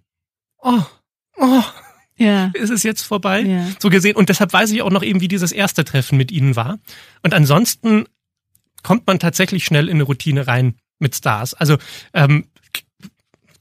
oh, 0.59 0.83
oh, 1.37 1.63
ja. 2.15 2.51
ist 2.53 2.69
es 2.69 2.83
jetzt 2.83 3.01
vorbei? 3.01 3.41
Ja. 3.41 3.67
So 3.79 3.89
gesehen. 3.89 4.15
Und 4.15 4.29
deshalb 4.29 4.53
weiß 4.53 4.71
ich 4.71 4.81
auch 4.81 4.91
noch 4.91 5.03
eben, 5.03 5.21
wie 5.21 5.27
dieses 5.27 5.51
erste 5.51 5.83
Treffen 5.83 6.17
mit 6.17 6.31
ihnen 6.31 6.55
war. 6.55 6.79
Und 7.23 7.33
ansonsten 7.33 8.05
kommt 8.83 9.07
man 9.07 9.19
tatsächlich 9.19 9.65
schnell 9.65 9.89
in 9.89 9.95
eine 9.95 10.03
Routine 10.03 10.47
rein 10.47 10.75
mit 10.99 11.15
Stars. 11.15 11.53
Also 11.53 11.77
ähm, 12.13 12.45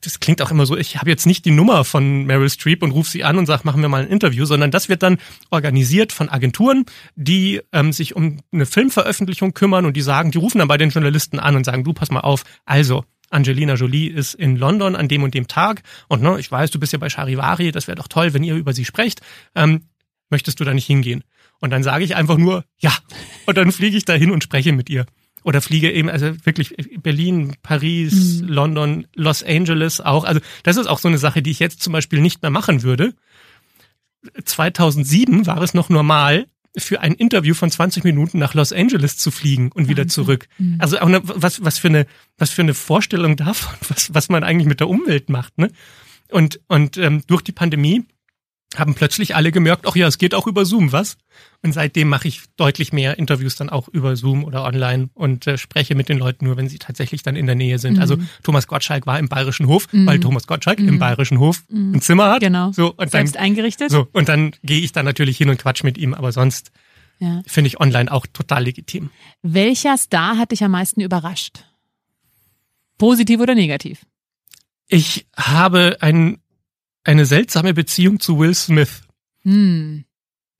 das 0.01 0.21
klingt 0.21 0.41
auch 0.43 0.51
immer 0.51 0.67
so, 0.67 0.77
ich 0.77 0.97
habe 0.97 1.11
jetzt 1.11 1.27
nicht 1.27 1.45
die 1.45 1.51
Nummer 1.51 1.85
von 1.85 2.25
Meryl 2.25 2.51
Streep 2.51 2.83
und 2.83 2.93
rufe 2.93 3.11
sie 3.11 3.25
an 3.25 3.37
und 3.37 3.47
sage, 3.47 3.63
machen 3.65 3.83
wir 3.83 3.89
mal 3.89 4.03
ein 4.03 4.09
Interview, 4.09 4.45
sondern 4.45 4.71
das 4.71 4.89
wird 4.89 5.03
dann 5.03 5.19
organisiert 5.51 6.13
von 6.13 6.29
Agenturen, 6.29 6.87
die 7.17 7.61
ähm, 7.73 7.93
sich 7.93 8.15
um 8.15 8.39
eine 8.53 8.67
Filmveröffentlichung 8.67 9.55
kümmern 9.55 9.87
und 9.87 9.97
die 9.97 10.03
sagen, 10.03 10.31
die 10.31 10.39
rufen 10.39 10.59
dann 10.59 10.69
bei 10.69 10.77
den 10.77 10.91
Journalisten 10.91 11.39
an 11.39 11.57
und 11.57 11.65
sagen, 11.65 11.85
du 11.85 11.93
pass 11.93 12.11
mal 12.11 12.21
auf, 12.21 12.45
also 12.65 13.05
Angelina 13.31 13.75
Jolie 13.75 14.09
ist 14.09 14.35
in 14.35 14.57
London 14.57 14.97
an 14.97 15.09
dem 15.09 15.23
und 15.23 15.35
dem 15.35 15.49
Tag 15.49 15.83
und 16.09 16.23
ne, 16.23 16.39
ich 16.39 16.51
weiß, 16.51 16.71
du 16.71 16.79
bist 16.79 16.93
ja 16.93 16.99
bei 16.99 17.11
Charivari, 17.11 17.73
das 17.73 17.89
wäre 17.89 17.97
doch 17.97 18.09
toll, 18.09 18.35
wenn 18.35 18.45
ihr 18.45 18.55
über 18.55 18.73
sie 18.73 18.85
sprecht. 18.85 19.21
Ähm, 19.55 19.89
möchtest 20.31 20.61
du 20.61 20.65
da 20.65 20.73
nicht 20.73 20.87
hingehen? 20.87 21.25
Und 21.61 21.71
dann 21.71 21.83
sage 21.83 22.05
ich 22.05 22.15
einfach 22.15 22.37
nur 22.37 22.65
ja. 22.79 22.97
Und 23.47 23.59
dann 23.59 23.73
fliege 23.73 23.97
ich 23.97 24.05
da 24.05 24.13
hin 24.13 24.31
und 24.31 24.45
spreche 24.45 24.73
mit 24.73 24.89
ihr 24.89 25.07
oder 25.45 25.61
fliege 25.61 25.91
eben, 25.93 26.09
also 26.09 26.35
wirklich 26.45 26.75
Berlin, 27.03 27.57
Paris, 27.63 28.41
mhm. 28.43 28.49
London, 28.49 29.07
Los 29.15 29.43
Angeles 29.43 30.01
auch. 30.01 30.25
Also 30.25 30.41
das 30.63 30.77
ist 30.77 30.87
auch 30.87 30.99
so 30.99 31.09
eine 31.09 31.19
Sache, 31.19 31.43
die 31.43 31.51
ich 31.51 31.59
jetzt 31.59 31.83
zum 31.83 31.93
Beispiel 31.93 32.21
nicht 32.21 32.43
mehr 32.43 32.51
machen 32.51 32.83
würde. 32.83 33.15
2007 34.45 35.47
war 35.47 35.63
es 35.63 35.75
noch 35.75 35.89
normal, 35.89 36.47
für 36.77 37.01
ein 37.01 37.13
Interview 37.13 37.55
von 37.55 37.71
20 37.71 38.05
Minuten 38.05 38.39
nach 38.39 38.55
Los 38.55 38.73
Angeles 38.73 39.17
zu 39.17 39.31
fliegen 39.31 39.71
und 39.73 39.89
wieder 39.89 40.07
zurück. 40.09 40.49
Mhm. 40.59 40.77
Also 40.79 40.99
auch 40.99 41.07
eine, 41.07 41.21
was, 41.25 41.65
was 41.65 41.79
für 41.79 41.89
eine, 41.89 42.07
was 42.37 42.51
für 42.51 42.63
eine 42.63 42.75
Vorstellung 42.75 43.37
davon, 43.37 43.75
was, 43.89 44.15
was 44.15 44.29
man 44.29 44.45
eigentlich 44.45 44.69
mit 44.69 44.81
der 44.81 44.89
Umwelt 44.89 45.29
macht, 45.29 45.59
ne? 45.59 45.71
Und, 46.31 46.61
und 46.69 46.99
ähm, 46.99 47.23
durch 47.27 47.41
die 47.41 47.53
Pandemie 47.53 48.05
haben 48.77 48.95
plötzlich 48.95 49.35
alle 49.35 49.51
gemerkt, 49.51 49.87
ach 49.87 49.97
ja, 49.97 50.07
es 50.07 50.19
geht 50.19 50.35
auch 50.35 50.47
über 50.47 50.67
Zoom, 50.67 50.93
was? 50.93 51.17
Und 51.63 51.73
seitdem 51.73 52.09
mache 52.09 52.29
ich 52.29 52.43
deutlich 52.57 52.93
mehr 52.93 53.19
Interviews 53.19 53.57
dann 53.57 53.71
auch 53.71 53.89
über 53.89 54.15
Zoom 54.15 54.45
oder 54.45 54.65
online 54.65 55.09
und 55.15 55.47
äh, 55.47 55.57
spreche 55.57 55.95
mit 55.95 56.09
den 56.09 56.19
Leuten 56.19 56.45
nur, 56.45 56.57
wenn 56.57 56.69
sie 56.69 56.79
tatsächlich 56.79 57.23
dann 57.23 57.35
in 57.35 57.47
der 57.47 57.55
Nähe 57.55 57.79
sind. 57.79 57.99
Also 57.99 58.17
mhm. 58.17 58.23
Also 58.23 58.33
Thomas 58.43 58.67
Gottschalk 58.67 59.07
war 59.07 59.19
im 59.19 59.29
Bayerischen 59.29 59.67
Hof, 59.67 59.93
mhm. 59.93 60.07
weil 60.07 60.19
Thomas 60.19 60.47
Gottschalk 60.47 60.79
mhm. 60.79 60.89
im 60.89 60.99
Bayerischen 60.99 61.39
Hof 61.39 61.63
mhm. 61.69 61.97
ein 61.97 62.01
Zimmer 62.01 62.31
hat. 62.31 62.41
Genau. 62.41 62.73
So, 62.73 62.95
und 62.95 63.11
Selbst 63.11 63.35
dann, 63.35 63.43
eingerichtet. 63.43 63.91
So, 63.91 64.09
und 64.13 64.29
dann 64.31 64.53
gehe 64.63 64.81
ich 64.81 64.93
da 64.93 65.03
natürlich 65.03 65.37
hin 65.37 65.51
und 65.51 65.59
quatsch 65.59 65.85
mit 65.85 65.99
ihm, 65.99 66.15
aber 66.15 66.33
sonst 66.33 66.71
ja. 67.19 67.43
finde 67.47 67.69
ich 67.69 67.81
online 67.81 68.11
auch 68.11 68.27
total 68.27 68.65
legitim. 68.65 69.11
Welcher 69.43 69.99
Star 69.99 70.39
hat 70.39 70.53
dich 70.53 70.65
am 70.65 70.71
meisten 70.71 71.01
überrascht? 71.01 71.65
Positiv 72.97 73.41
oder 73.41 73.55
negativ? 73.55 74.07
Ich 74.89 75.27
habe 75.37 75.99
ein 76.01 76.39
eine 77.09 77.25
seltsame 77.25 77.73
Beziehung 77.73 78.21
zu 78.21 78.39
Will 78.39 78.55
Smith. 78.55 79.01
Hm. 79.43 80.05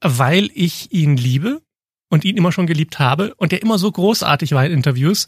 Weil 0.01 0.49
ich 0.55 0.91
ihn 0.93 1.17
liebe 1.17 1.61
und 2.09 2.25
ihn 2.25 2.39
immer 2.39 2.53
schon 2.53 2.67
geliebt 2.67 2.99
habe 2.99 3.35
und 3.35 3.53
der 3.53 3.61
immer 3.61 3.79
so 3.79 3.93
großartig 3.93 4.53
war 4.53 4.65
in 4.65 4.73
Interviews. 4.73 5.27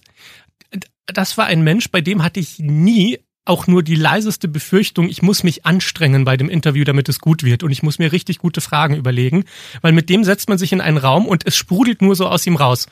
Das 1.04 1.37
war 1.37 1.44
ein 1.44 1.62
Mensch, 1.62 1.90
bei 1.90 2.00
dem 2.00 2.22
hatte 2.22 2.40
ich 2.40 2.59
nie 2.59 3.18
auch 3.44 3.66
nur 3.66 3.83
die 3.83 3.96
leiseste 3.96 4.48
Befürchtung, 4.48 5.09
ich 5.09 5.22
muss 5.22 5.42
mich 5.42 5.66
anstrengen 5.66 6.24
bei 6.24 6.37
dem 6.37 6.48
Interview, 6.48 6.85
damit 6.85 7.09
es 7.09 7.18
gut 7.18 7.42
wird 7.42 7.62
und 7.62 7.70
ich 7.70 7.83
muss 7.83 7.98
mir 7.98 8.12
richtig 8.12 8.38
gute 8.38 8.61
Fragen 8.61 8.94
überlegen, 8.94 9.44
weil 9.83 9.92
mit 9.92 10.09
dem 10.09 10.24
setzt 10.24 10.48
man 10.48 10.56
sich 10.56 10.72
in 10.72 10.80
einen 10.80 10.98
Raum 10.98 11.26
und 11.26 11.46
es 11.46 11.56
sprudelt 11.56 12.00
nur 12.00 12.16
so 12.16 12.28
aus 12.28 12.46
ihm 12.46 12.56
raus. 12.56 12.87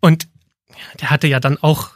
Und 0.00 0.28
der 1.00 1.10
hatte 1.10 1.28
ja 1.28 1.40
dann 1.40 1.56
auch 1.56 1.90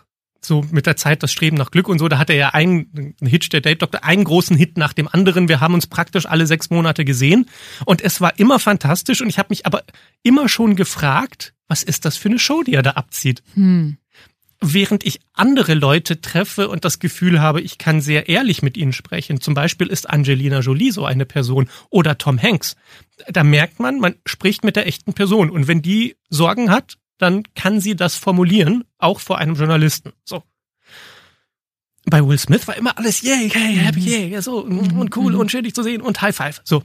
so 0.47 0.65
mit 0.71 0.87
der 0.87 0.97
Zeit 0.97 1.23
das 1.23 1.33
Streben 1.33 1.57
nach 1.57 1.71
Glück 1.71 1.89
und 1.89 1.99
so, 1.99 2.09
da 2.09 2.19
hat 2.19 2.31
er 2.31 2.37
ja 2.37 2.49
einen 2.51 3.15
Hitch 3.21 3.49
der 3.51 3.61
Date 3.61 3.83
Doctor, 3.83 4.05
einen 4.05 4.25
großen 4.25 4.57
Hit 4.57 4.79
nach 4.79 4.93
dem 4.93 5.09
anderen. 5.09 5.49
Wir 5.49 5.61
haben 5.61 5.75
uns 5.75 5.87
praktisch 5.87 6.27
alle 6.27 6.47
sechs 6.47 6.71
Monate 6.71 7.05
gesehen 7.05 7.47
und 7.85 8.01
es 8.01 8.21
war 8.21 8.39
immer 8.39 8.59
fantastisch 8.59 9.21
und 9.21 9.29
ich 9.29 9.39
habe 9.39 9.49
mich 9.51 9.67
aber 9.67 9.83
immer 10.23 10.49
schon 10.49 10.77
gefragt, 10.77 11.55
was 11.69 11.83
ist 11.83 12.05
das 12.05 12.17
für 12.17 12.29
eine 12.29 12.39
Show, 12.39 12.63
die 12.63 12.75
er 12.75 12.83
da 12.83 12.93
abzieht? 12.93 13.43
Hm. 13.55 13.99
Während 14.61 15.05
ich 15.05 15.21
andere 15.35 15.75
Leute 15.75 16.23
treffe 16.23 16.69
und 16.69 16.87
das 16.87 16.99
Gefühl 16.99 17.41
habe, 17.41 17.61
ich 17.61 17.77
kann 17.77 18.01
sehr 18.01 18.29
ehrlich 18.29 18.63
mit 18.63 18.79
ihnen 18.79 18.95
sprechen. 18.95 19.41
Zum 19.41 19.53
Beispiel 19.53 19.89
ist 19.89 20.09
Angelina 20.09 20.61
Jolie 20.61 20.93
so 20.93 21.05
eine 21.05 21.27
Person 21.27 21.69
oder 21.91 22.17
Tom 22.17 22.41
Hanks. 22.41 22.75
Da 23.29 23.45
merkt 23.45 23.81
man, 23.81 24.01
man 24.01 24.15
spricht 24.25 24.65
mit 24.65 24.77
der 24.77 24.87
echten 24.87 25.13
Person. 25.13 25.51
Und 25.51 25.69
wenn 25.69 25.83
die 25.83 26.17
Sorgen 26.31 26.71
hat, 26.71 26.97
dann 27.19 27.43
kann 27.55 27.81
sie 27.81 27.97
das 27.97 28.17
formulieren, 28.17 28.85
auch 28.99 29.21
vor 29.21 29.39
einem 29.39 29.55
Journalisten. 29.55 30.13
So. 30.25 30.43
Bei 32.05 32.25
Will 32.25 32.39
Smith 32.39 32.69
war 32.69 32.77
immer 32.77 32.97
alles 32.99 33.23
yay, 33.23 33.51
happy, 33.51 34.01
mhm. 34.01 34.07
yay, 34.07 34.41
so 34.43 34.65
mhm. 34.65 34.99
und 34.99 35.17
cool 35.17 35.33
mhm. 35.33 35.41
und 35.41 35.51
schön 35.51 35.65
dich 35.65 35.75
zu 35.75 35.83
sehen 35.83 36.03
und 36.03 36.21
High 36.21 36.37
Five. 36.37 36.61
So. 36.65 36.85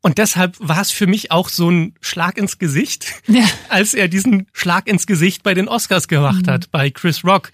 Und 0.00 0.18
deshalb 0.18 0.56
war 0.58 0.80
es 0.80 0.90
für 0.90 1.06
mich 1.06 1.30
auch 1.30 1.48
so 1.48 1.70
ein 1.70 1.94
Schlag 2.00 2.36
ins 2.36 2.58
Gesicht, 2.58 3.06
ja. 3.28 3.44
als 3.68 3.94
er 3.94 4.08
diesen 4.08 4.48
Schlag 4.52 4.88
ins 4.88 5.06
Gesicht 5.06 5.42
bei 5.42 5.54
den 5.54 5.68
Oscars 5.68 6.08
gemacht 6.08 6.46
mhm. 6.46 6.50
hat, 6.50 6.70
bei 6.70 6.90
Chris 6.90 7.24
Rock, 7.24 7.52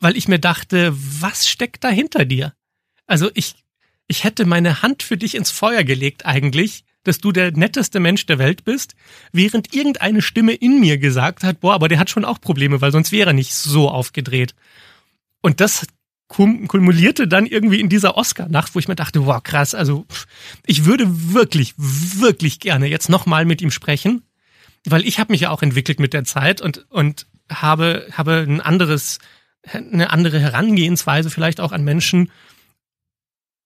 weil 0.00 0.16
ich 0.16 0.26
mir 0.26 0.40
dachte, 0.40 0.92
was 0.94 1.48
steckt 1.48 1.84
da 1.84 1.88
hinter 1.88 2.24
dir? 2.24 2.54
Also 3.06 3.30
ich, 3.34 3.54
ich 4.08 4.24
hätte 4.24 4.44
meine 4.44 4.82
Hand 4.82 5.02
für 5.02 5.16
dich 5.16 5.34
ins 5.34 5.50
Feuer 5.50 5.84
gelegt 5.84 6.26
eigentlich, 6.26 6.84
dass 7.04 7.18
du 7.18 7.32
der 7.32 7.52
netteste 7.52 8.00
Mensch 8.00 8.26
der 8.26 8.38
Welt 8.38 8.64
bist, 8.64 8.94
während 9.32 9.74
irgendeine 9.74 10.22
Stimme 10.22 10.52
in 10.52 10.80
mir 10.80 10.98
gesagt 10.98 11.44
hat, 11.44 11.60
boah, 11.60 11.74
aber 11.74 11.88
der 11.88 11.98
hat 11.98 12.10
schon 12.10 12.24
auch 12.24 12.40
Probleme, 12.40 12.80
weil 12.80 12.92
sonst 12.92 13.12
wäre 13.12 13.30
er 13.30 13.34
nicht 13.34 13.54
so 13.54 13.88
aufgedreht. 13.88 14.54
Und 15.40 15.60
das 15.60 15.86
kumulierte 16.26 17.28
dann 17.28 17.46
irgendwie 17.46 17.80
in 17.80 17.88
dieser 17.88 18.16
Oscar-Nacht, 18.16 18.74
wo 18.74 18.78
ich 18.78 18.88
mir 18.88 18.96
dachte, 18.96 19.26
wow, 19.26 19.42
krass, 19.42 19.74
also 19.74 20.06
ich 20.66 20.84
würde 20.84 21.04
wirklich, 21.32 21.74
wirklich 21.76 22.60
gerne 22.60 22.86
jetzt 22.86 23.08
nochmal 23.08 23.44
mit 23.44 23.62
ihm 23.62 23.70
sprechen, 23.70 24.22
weil 24.84 25.06
ich 25.06 25.18
habe 25.18 25.32
mich 25.32 25.42
ja 25.42 25.50
auch 25.50 25.62
entwickelt 25.62 26.00
mit 26.00 26.12
der 26.12 26.24
Zeit 26.24 26.60
und, 26.60 26.86
und 26.90 27.26
habe, 27.50 28.06
habe 28.12 28.44
ein 28.48 28.60
anderes, 28.60 29.18
eine 29.70 30.10
andere 30.10 30.40
Herangehensweise 30.40 31.30
vielleicht 31.30 31.60
auch 31.60 31.72
an 31.72 31.84
Menschen 31.84 32.30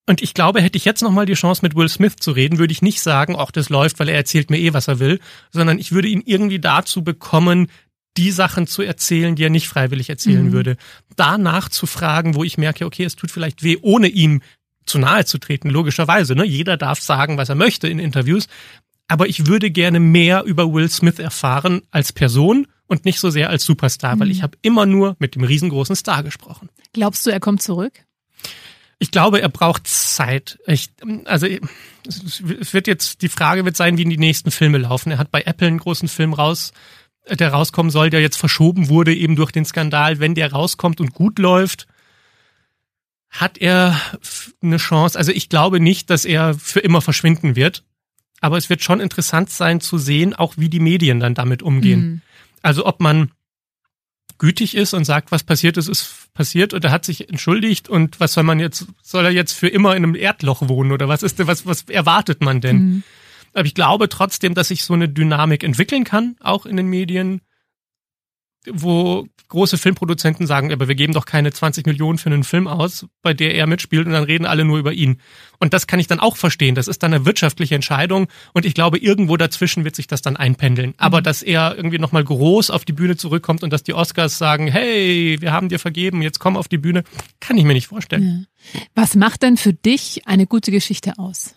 und 0.08 0.22
ich 0.22 0.32
glaube, 0.32 0.62
hätte 0.62 0.78
ich 0.78 0.86
jetzt 0.86 1.02
nochmal 1.02 1.26
die 1.26 1.34
Chance, 1.34 1.60
mit 1.62 1.76
Will 1.76 1.88
Smith 1.88 2.16
zu 2.16 2.30
reden, 2.30 2.58
würde 2.58 2.72
ich 2.72 2.80
nicht 2.80 3.02
sagen, 3.02 3.36
ach, 3.38 3.50
das 3.50 3.68
läuft, 3.68 3.98
weil 4.00 4.08
er 4.08 4.16
erzählt 4.16 4.50
mir 4.50 4.58
eh, 4.58 4.72
was 4.72 4.88
er 4.88 5.00
will, 5.00 5.20
sondern 5.52 5.78
ich 5.78 5.92
würde 5.92 6.08
ihn 6.08 6.22
irgendwie 6.24 6.58
dazu 6.58 7.04
bekommen, 7.04 7.68
die 8.16 8.30
Sachen 8.30 8.66
zu 8.66 8.80
erzählen, 8.80 9.36
die 9.36 9.44
er 9.44 9.50
nicht 9.50 9.68
freiwillig 9.68 10.08
erzählen 10.08 10.46
mhm. 10.46 10.52
würde. 10.52 10.76
Danach 11.16 11.68
zu 11.68 11.84
fragen, 11.84 12.34
wo 12.34 12.42
ich 12.42 12.56
merke, 12.56 12.86
okay, 12.86 13.04
es 13.04 13.16
tut 13.16 13.30
vielleicht 13.30 13.62
weh, 13.62 13.76
ohne 13.82 14.08
ihm 14.08 14.40
zu 14.86 14.98
nahe 14.98 15.26
zu 15.26 15.36
treten, 15.36 15.68
logischerweise. 15.68 16.34
Ne? 16.34 16.46
Jeder 16.46 16.78
darf 16.78 17.00
sagen, 17.00 17.36
was 17.36 17.50
er 17.50 17.54
möchte 17.54 17.86
in 17.86 17.98
Interviews. 17.98 18.48
Aber 19.08 19.28
ich 19.28 19.46
würde 19.46 19.70
gerne 19.70 20.00
mehr 20.00 20.44
über 20.44 20.72
Will 20.72 20.88
Smith 20.88 21.18
erfahren 21.18 21.82
als 21.90 22.14
Person 22.14 22.66
und 22.86 23.04
nicht 23.04 23.20
so 23.20 23.28
sehr 23.28 23.50
als 23.50 23.64
Superstar, 23.64 24.16
mhm. 24.16 24.20
weil 24.20 24.30
ich 24.30 24.42
habe 24.42 24.56
immer 24.62 24.86
nur 24.86 25.16
mit 25.18 25.34
dem 25.34 25.44
riesengroßen 25.44 25.94
Star 25.96 26.22
gesprochen. 26.22 26.70
Glaubst 26.94 27.26
du, 27.26 27.30
er 27.30 27.40
kommt 27.40 27.62
zurück? 27.62 27.92
Ich 28.98 29.10
glaube, 29.10 29.40
er 29.40 29.48
braucht 29.48 29.86
Zeit. 29.86 30.58
Ich, 30.66 30.90
also 31.24 31.46
es 31.46 32.74
wird 32.74 32.86
jetzt 32.86 33.22
die 33.22 33.28
Frage 33.28 33.64
wird 33.64 33.76
sein, 33.76 33.96
wie 33.96 34.04
die 34.04 34.18
nächsten 34.18 34.50
Filme 34.50 34.78
laufen. 34.78 35.12
Er 35.12 35.18
hat 35.18 35.30
bei 35.30 35.42
Apple 35.42 35.68
einen 35.68 35.78
großen 35.78 36.08
Film 36.08 36.32
raus, 36.32 36.72
der 37.30 37.52
rauskommen 37.52 37.90
soll, 37.90 38.10
der 38.10 38.20
jetzt 38.20 38.38
verschoben 38.38 38.88
wurde 38.88 39.14
eben 39.14 39.36
durch 39.36 39.52
den 39.52 39.64
Skandal. 39.64 40.18
Wenn 40.18 40.34
der 40.34 40.52
rauskommt 40.52 41.00
und 41.00 41.14
gut 41.14 41.38
läuft, 41.38 41.86
hat 43.30 43.58
er 43.58 44.00
eine 44.62 44.78
Chance. 44.78 45.16
Also 45.16 45.30
ich 45.32 45.48
glaube 45.48 45.80
nicht, 45.80 46.10
dass 46.10 46.24
er 46.24 46.54
für 46.54 46.80
immer 46.80 47.00
verschwinden 47.00 47.56
wird. 47.56 47.84
Aber 48.40 48.56
es 48.56 48.70
wird 48.70 48.82
schon 48.82 49.00
interessant 49.00 49.50
sein 49.50 49.80
zu 49.80 49.98
sehen, 49.98 50.34
auch 50.34 50.54
wie 50.56 50.68
die 50.68 50.80
Medien 50.80 51.20
dann 51.20 51.34
damit 51.34 51.62
umgehen. 51.62 52.00
Mhm. 52.00 52.20
Also 52.62 52.86
ob 52.86 53.00
man 53.00 53.30
gütig 54.38 54.76
ist 54.76 54.94
und 54.94 55.04
sagt, 55.04 55.32
was 55.32 55.42
passiert 55.42 55.76
ist, 55.76 55.88
ist 55.88 56.32
passiert 56.32 56.72
und 56.72 56.84
er 56.84 56.90
hat 56.90 57.04
sich 57.04 57.28
entschuldigt 57.28 57.88
und 57.88 58.20
was 58.20 58.32
soll 58.32 58.44
man 58.44 58.60
jetzt, 58.60 58.86
soll 59.02 59.24
er 59.24 59.30
jetzt 59.32 59.52
für 59.52 59.68
immer 59.68 59.96
in 59.96 60.04
einem 60.04 60.14
Erdloch 60.14 60.68
wohnen 60.68 60.92
oder 60.92 61.08
was 61.08 61.22
ist 61.22 61.38
denn, 61.38 61.48
was, 61.48 61.66
was 61.66 61.82
erwartet 61.88 62.40
man 62.40 62.60
denn? 62.60 62.76
Mhm. 62.76 63.02
Aber 63.54 63.66
ich 63.66 63.74
glaube 63.74 64.08
trotzdem, 64.08 64.54
dass 64.54 64.68
sich 64.68 64.84
so 64.84 64.94
eine 64.94 65.08
Dynamik 65.08 65.64
entwickeln 65.64 66.04
kann, 66.04 66.36
auch 66.40 66.66
in 66.66 66.76
den 66.76 66.86
Medien. 66.86 67.40
Wo 68.72 69.26
große 69.48 69.78
Filmproduzenten 69.78 70.46
sagen, 70.46 70.72
aber 70.72 70.88
wir 70.88 70.94
geben 70.94 71.14
doch 71.14 71.24
keine 71.24 71.52
20 71.52 71.86
Millionen 71.86 72.18
für 72.18 72.28
einen 72.28 72.44
Film 72.44 72.68
aus, 72.68 73.06
bei 73.22 73.32
der 73.32 73.54
er 73.54 73.66
mitspielt 73.66 74.06
und 74.06 74.12
dann 74.12 74.24
reden 74.24 74.44
alle 74.44 74.64
nur 74.64 74.78
über 74.78 74.92
ihn. 74.92 75.20
Und 75.58 75.72
das 75.72 75.86
kann 75.86 75.98
ich 76.00 76.06
dann 76.06 76.20
auch 76.20 76.36
verstehen. 76.36 76.74
Das 76.74 76.86
ist 76.86 77.02
dann 77.02 77.14
eine 77.14 77.24
wirtschaftliche 77.24 77.74
Entscheidung 77.74 78.28
und 78.52 78.66
ich 78.66 78.74
glaube, 78.74 78.98
irgendwo 78.98 79.36
dazwischen 79.36 79.84
wird 79.84 79.96
sich 79.96 80.06
das 80.06 80.22
dann 80.22 80.36
einpendeln. 80.36 80.94
Aber 80.98 81.20
mhm. 81.20 81.24
dass 81.24 81.42
er 81.42 81.74
irgendwie 81.76 81.98
nochmal 81.98 82.24
groß 82.24 82.70
auf 82.70 82.84
die 82.84 82.92
Bühne 82.92 83.16
zurückkommt 83.16 83.62
und 83.62 83.72
dass 83.72 83.82
die 83.82 83.94
Oscars 83.94 84.36
sagen, 84.36 84.66
hey, 84.66 85.38
wir 85.40 85.52
haben 85.52 85.68
dir 85.68 85.78
vergeben, 85.78 86.20
jetzt 86.20 86.40
komm 86.40 86.56
auf 86.56 86.68
die 86.68 86.78
Bühne, 86.78 87.04
kann 87.40 87.56
ich 87.56 87.64
mir 87.64 87.74
nicht 87.74 87.88
vorstellen. 87.88 88.46
Ja. 88.74 88.80
Was 88.94 89.14
macht 89.14 89.42
denn 89.42 89.56
für 89.56 89.72
dich 89.72 90.26
eine 90.26 90.46
gute 90.46 90.70
Geschichte 90.70 91.14
aus? 91.18 91.54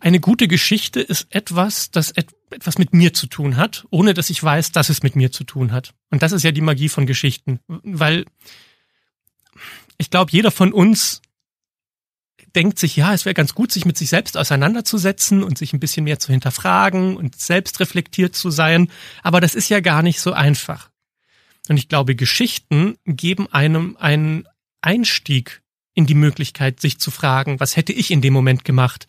Eine 0.00 0.20
gute 0.20 0.46
Geschichte 0.46 1.00
ist 1.00 1.26
etwas, 1.30 1.90
das 1.90 2.12
etwas 2.52 2.78
mit 2.78 2.94
mir 2.94 3.12
zu 3.12 3.26
tun 3.26 3.56
hat, 3.56 3.86
ohne 3.90 4.14
dass 4.14 4.30
ich 4.30 4.42
weiß, 4.42 4.72
dass 4.72 4.88
es 4.88 5.02
mit 5.02 5.16
mir 5.16 5.32
zu 5.32 5.44
tun 5.44 5.72
hat. 5.72 5.94
Und 6.10 6.22
das 6.22 6.32
ist 6.32 6.42
ja 6.42 6.52
die 6.52 6.60
Magie 6.60 6.88
von 6.88 7.06
Geschichten, 7.06 7.60
weil 7.66 8.24
ich 9.98 10.10
glaube, 10.10 10.30
jeder 10.32 10.50
von 10.50 10.72
uns 10.72 11.20
denkt 12.54 12.78
sich, 12.78 12.96
ja, 12.96 13.12
es 13.12 13.24
wäre 13.24 13.34
ganz 13.34 13.54
gut, 13.54 13.72
sich 13.72 13.84
mit 13.84 13.98
sich 13.98 14.08
selbst 14.08 14.36
auseinanderzusetzen 14.36 15.42
und 15.42 15.58
sich 15.58 15.72
ein 15.72 15.80
bisschen 15.80 16.04
mehr 16.04 16.18
zu 16.18 16.32
hinterfragen 16.32 17.16
und 17.16 17.38
selbst 17.38 17.80
reflektiert 17.80 18.34
zu 18.34 18.50
sein. 18.50 18.90
Aber 19.22 19.40
das 19.40 19.54
ist 19.54 19.68
ja 19.68 19.80
gar 19.80 20.02
nicht 20.02 20.20
so 20.20 20.32
einfach. 20.32 20.90
Und 21.68 21.76
ich 21.76 21.88
glaube, 21.88 22.14
Geschichten 22.14 22.96
geben 23.04 23.46
einem 23.52 23.96
einen 23.98 24.48
Einstieg 24.80 25.62
in 25.94 26.06
die 26.06 26.14
Möglichkeit, 26.14 26.80
sich 26.80 26.98
zu 26.98 27.10
fragen, 27.10 27.60
was 27.60 27.76
hätte 27.76 27.92
ich 27.92 28.10
in 28.10 28.20
dem 28.20 28.32
Moment 28.32 28.64
gemacht? 28.64 29.06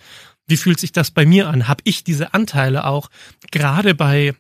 Wie 0.50 0.58
fühlt 0.58 0.80
sich 0.80 0.92
das 0.92 1.12
bei 1.12 1.26
mir 1.26 1.48
an? 1.48 1.68
Habe 1.68 1.82
ich 1.86 2.04
diese 2.04 2.34
Anteile 2.34 2.86
auch? 2.86 3.10
Gerade 3.52 3.94
bei 3.96 4.34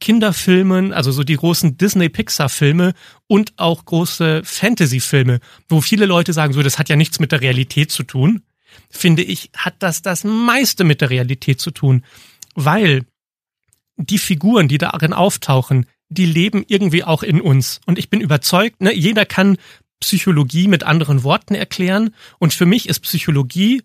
Kinderfilmen, 0.00 0.92
also 0.92 1.12
so 1.12 1.22
die 1.22 1.36
großen 1.36 1.76
Disney-Pixar-Filme 1.76 2.94
und 3.26 3.52
auch 3.56 3.84
große 3.84 4.42
Fantasy-Filme, 4.44 5.40
wo 5.68 5.80
viele 5.80 6.06
Leute 6.06 6.32
sagen, 6.32 6.52
so, 6.52 6.62
das 6.62 6.78
hat 6.78 6.88
ja 6.88 6.96
nichts 6.96 7.20
mit 7.20 7.32
der 7.32 7.40
Realität 7.40 7.90
zu 7.90 8.02
tun, 8.02 8.42
finde 8.90 9.22
ich, 9.22 9.50
hat 9.56 9.74
das 9.78 10.02
das 10.02 10.24
meiste 10.24 10.84
mit 10.84 11.00
der 11.00 11.10
Realität 11.10 11.60
zu 11.60 11.70
tun, 11.70 12.04
weil 12.54 13.04
die 13.96 14.18
Figuren, 14.18 14.68
die 14.68 14.78
darin 14.78 15.12
auftauchen, 15.12 15.86
die 16.08 16.26
leben 16.26 16.64
irgendwie 16.66 17.04
auch 17.04 17.22
in 17.22 17.40
uns. 17.40 17.80
Und 17.86 17.98
ich 17.98 18.10
bin 18.10 18.20
überzeugt, 18.20 18.82
ne, 18.82 18.94
jeder 18.94 19.24
kann 19.24 19.56
Psychologie 20.00 20.68
mit 20.68 20.82
anderen 20.82 21.22
Worten 21.22 21.54
erklären. 21.54 22.14
Und 22.38 22.52
für 22.52 22.66
mich 22.66 22.88
ist 22.88 23.00
Psychologie 23.00 23.82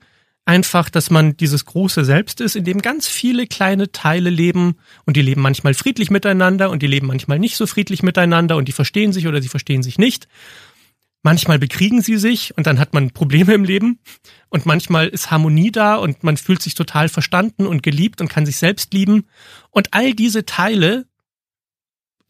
einfach, 0.50 0.90
dass 0.90 1.12
man 1.12 1.38
dieses 1.38 1.66
große 1.66 2.04
Selbst 2.04 2.42
ist, 2.42 2.56
in 2.56 2.64
dem 2.64 2.82
ganz 2.82 3.08
viele 3.08 3.46
kleine 3.46 3.92
Teile 3.92 4.32
leben 4.32 4.78
und 5.06 5.16
die 5.16 5.22
leben 5.22 5.42
manchmal 5.42 5.76
friedlich 5.76 6.10
miteinander 6.10 6.72
und 6.72 6.82
die 6.82 6.88
leben 6.88 7.06
manchmal 7.06 7.38
nicht 7.38 7.56
so 7.56 7.68
friedlich 7.68 8.02
miteinander 8.02 8.58
und 8.58 8.68
die 8.68 8.72
verstehen 8.72 9.14
sich 9.14 9.28
oder 9.28 9.44
sie 9.44 9.48
verstehen 9.48 9.84
sich 9.84 10.00
nicht. 10.00 10.28
Manchmal 11.22 11.60
bekriegen 11.60 12.02
sie 12.02 12.18
sich 12.18 12.58
und 12.58 12.66
dann 12.66 12.80
hat 12.80 12.96
man 12.96 13.12
Probleme 13.12 13.54
im 13.54 13.64
Leben 13.64 14.00
und 14.50 14.66
manchmal 14.66 15.08
ist 15.08 15.30
Harmonie 15.30 15.72
da 15.72 15.98
und 15.98 16.24
man 16.24 16.36
fühlt 16.36 16.64
sich 16.64 16.74
total 16.74 17.10
verstanden 17.10 17.68
und 17.68 17.84
geliebt 17.84 18.20
und 18.20 18.28
kann 18.30 18.48
sich 18.48 18.58
selbst 18.58 18.92
lieben 18.92 19.28
und 19.70 19.94
all 19.94 20.16
diese 20.16 20.48
Teile 20.48 21.06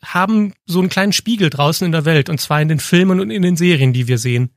haben 0.04 0.54
so 0.66 0.80
einen 0.80 0.90
kleinen 0.90 1.14
Spiegel 1.14 1.50
draußen 1.50 1.86
in 1.86 1.94
der 1.94 2.04
Welt 2.04 2.28
und 2.28 2.42
zwar 2.42 2.62
in 2.62 2.68
den 2.68 2.80
Filmen 2.82 3.22
und 3.22 3.32
in 3.32 3.44
den 3.44 3.56
Serien, 3.56 3.94
die 3.94 4.10
wir 4.10 4.18
sehen. 4.18 4.50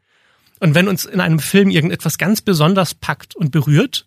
Und 0.63 0.77
wenn 0.77 0.87
uns 0.87 1.05
in 1.05 1.21
einem 1.21 1.41
Film 1.41 1.71
irgendetwas 1.71 2.19
ganz 2.19 2.41
besonders 2.41 2.95
packt 2.95 3.35
und 3.35 3.51
berührt, 3.51 4.07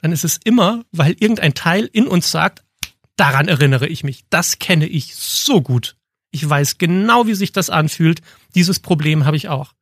dann 0.00 0.12
ist 0.12 0.22
es 0.22 0.38
immer, 0.44 0.84
weil 0.92 1.16
irgendein 1.18 1.54
Teil 1.54 1.90
in 1.92 2.06
uns 2.06 2.30
sagt, 2.30 2.62
daran 3.16 3.48
erinnere 3.48 3.88
ich 3.88 4.04
mich, 4.04 4.22
das 4.30 4.60
kenne 4.60 4.86
ich 4.86 5.16
so 5.16 5.60
gut. 5.60 5.96
Ich 6.30 6.48
weiß 6.48 6.78
genau, 6.78 7.26
wie 7.26 7.34
sich 7.34 7.50
das 7.50 7.70
anfühlt. 7.70 8.20
Dieses 8.54 8.78
Problem 8.78 9.24
habe 9.24 9.36
ich 9.36 9.48
auch. 9.48 9.72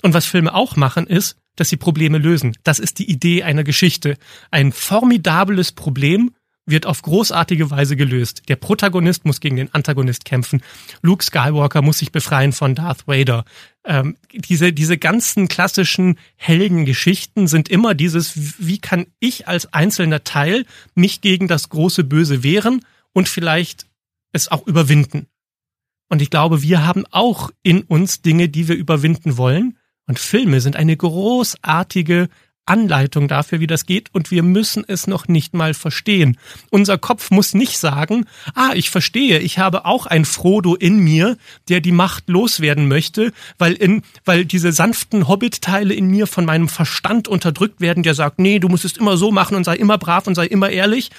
Und 0.00 0.14
was 0.14 0.26
Filme 0.26 0.54
auch 0.54 0.76
machen, 0.76 1.08
ist, 1.08 1.38
dass 1.56 1.70
sie 1.70 1.76
Probleme 1.76 2.18
lösen. 2.18 2.56
Das 2.62 2.78
ist 2.78 3.00
die 3.00 3.10
Idee 3.10 3.42
einer 3.42 3.64
Geschichte. 3.64 4.16
Ein 4.52 4.70
formidables 4.70 5.72
Problem 5.72 6.36
wird 6.66 6.86
auf 6.86 7.02
großartige 7.02 7.70
Weise 7.70 7.96
gelöst. 7.96 8.42
Der 8.48 8.56
Protagonist 8.56 9.24
muss 9.24 9.40
gegen 9.40 9.56
den 9.56 9.74
Antagonist 9.74 10.24
kämpfen. 10.24 10.62
Luke 11.02 11.24
Skywalker 11.24 11.82
muss 11.82 11.98
sich 11.98 12.12
befreien 12.12 12.52
von 12.52 12.76
Darth 12.76 13.08
Vader. 13.08 13.44
Ähm, 13.84 14.16
diese, 14.32 14.72
diese 14.72 14.96
ganzen 14.96 15.48
klassischen 15.48 16.18
Heldengeschichten 16.36 17.46
sind 17.46 17.68
immer 17.68 17.94
dieses, 17.94 18.32
wie 18.58 18.78
kann 18.78 19.06
ich 19.20 19.46
als 19.46 19.72
einzelner 19.72 20.24
Teil 20.24 20.64
mich 20.94 21.20
gegen 21.20 21.48
das 21.48 21.68
große 21.68 22.04
Böse 22.04 22.42
wehren 22.42 22.84
und 23.12 23.28
vielleicht 23.28 23.86
es 24.32 24.48
auch 24.50 24.66
überwinden. 24.66 25.26
Und 26.08 26.22
ich 26.22 26.30
glaube, 26.30 26.62
wir 26.62 26.84
haben 26.86 27.04
auch 27.10 27.50
in 27.62 27.82
uns 27.82 28.22
Dinge, 28.22 28.48
die 28.48 28.68
wir 28.68 28.76
überwinden 28.76 29.36
wollen. 29.36 29.78
Und 30.06 30.18
Filme 30.18 30.60
sind 30.60 30.76
eine 30.76 30.96
großartige 30.96 32.28
Anleitung 32.66 33.28
dafür, 33.28 33.60
wie 33.60 33.66
das 33.66 33.86
geht, 33.86 34.08
und 34.12 34.30
wir 34.30 34.42
müssen 34.42 34.84
es 34.86 35.06
noch 35.06 35.28
nicht 35.28 35.54
mal 35.54 35.74
verstehen. 35.74 36.38
Unser 36.70 36.98
Kopf 36.98 37.30
muss 37.30 37.54
nicht 37.54 37.78
sagen, 37.78 38.26
ah, 38.54 38.70
ich 38.74 38.90
verstehe, 38.90 39.38
ich 39.38 39.58
habe 39.58 39.84
auch 39.84 40.06
ein 40.06 40.24
Frodo 40.24 40.74
in 40.74 40.98
mir, 40.98 41.36
der 41.68 41.80
die 41.80 41.92
Macht 41.92 42.28
loswerden 42.28 42.88
möchte, 42.88 43.32
weil 43.58 43.74
in, 43.74 44.02
weil 44.24 44.44
diese 44.44 44.72
sanften 44.72 45.28
Hobbit-Teile 45.28 45.94
in 45.94 46.06
mir 46.06 46.26
von 46.26 46.44
meinem 46.44 46.68
Verstand 46.68 47.28
unterdrückt 47.28 47.80
werden, 47.80 48.02
der 48.02 48.14
sagt, 48.14 48.38
nee, 48.38 48.58
du 48.58 48.68
musst 48.68 48.84
es 48.84 48.96
immer 48.96 49.16
so 49.16 49.30
machen 49.30 49.56
und 49.56 49.64
sei 49.64 49.76
immer 49.76 49.98
brav 49.98 50.26
und 50.26 50.34
sei 50.34 50.46
immer 50.46 50.70
ehrlich. 50.70 51.10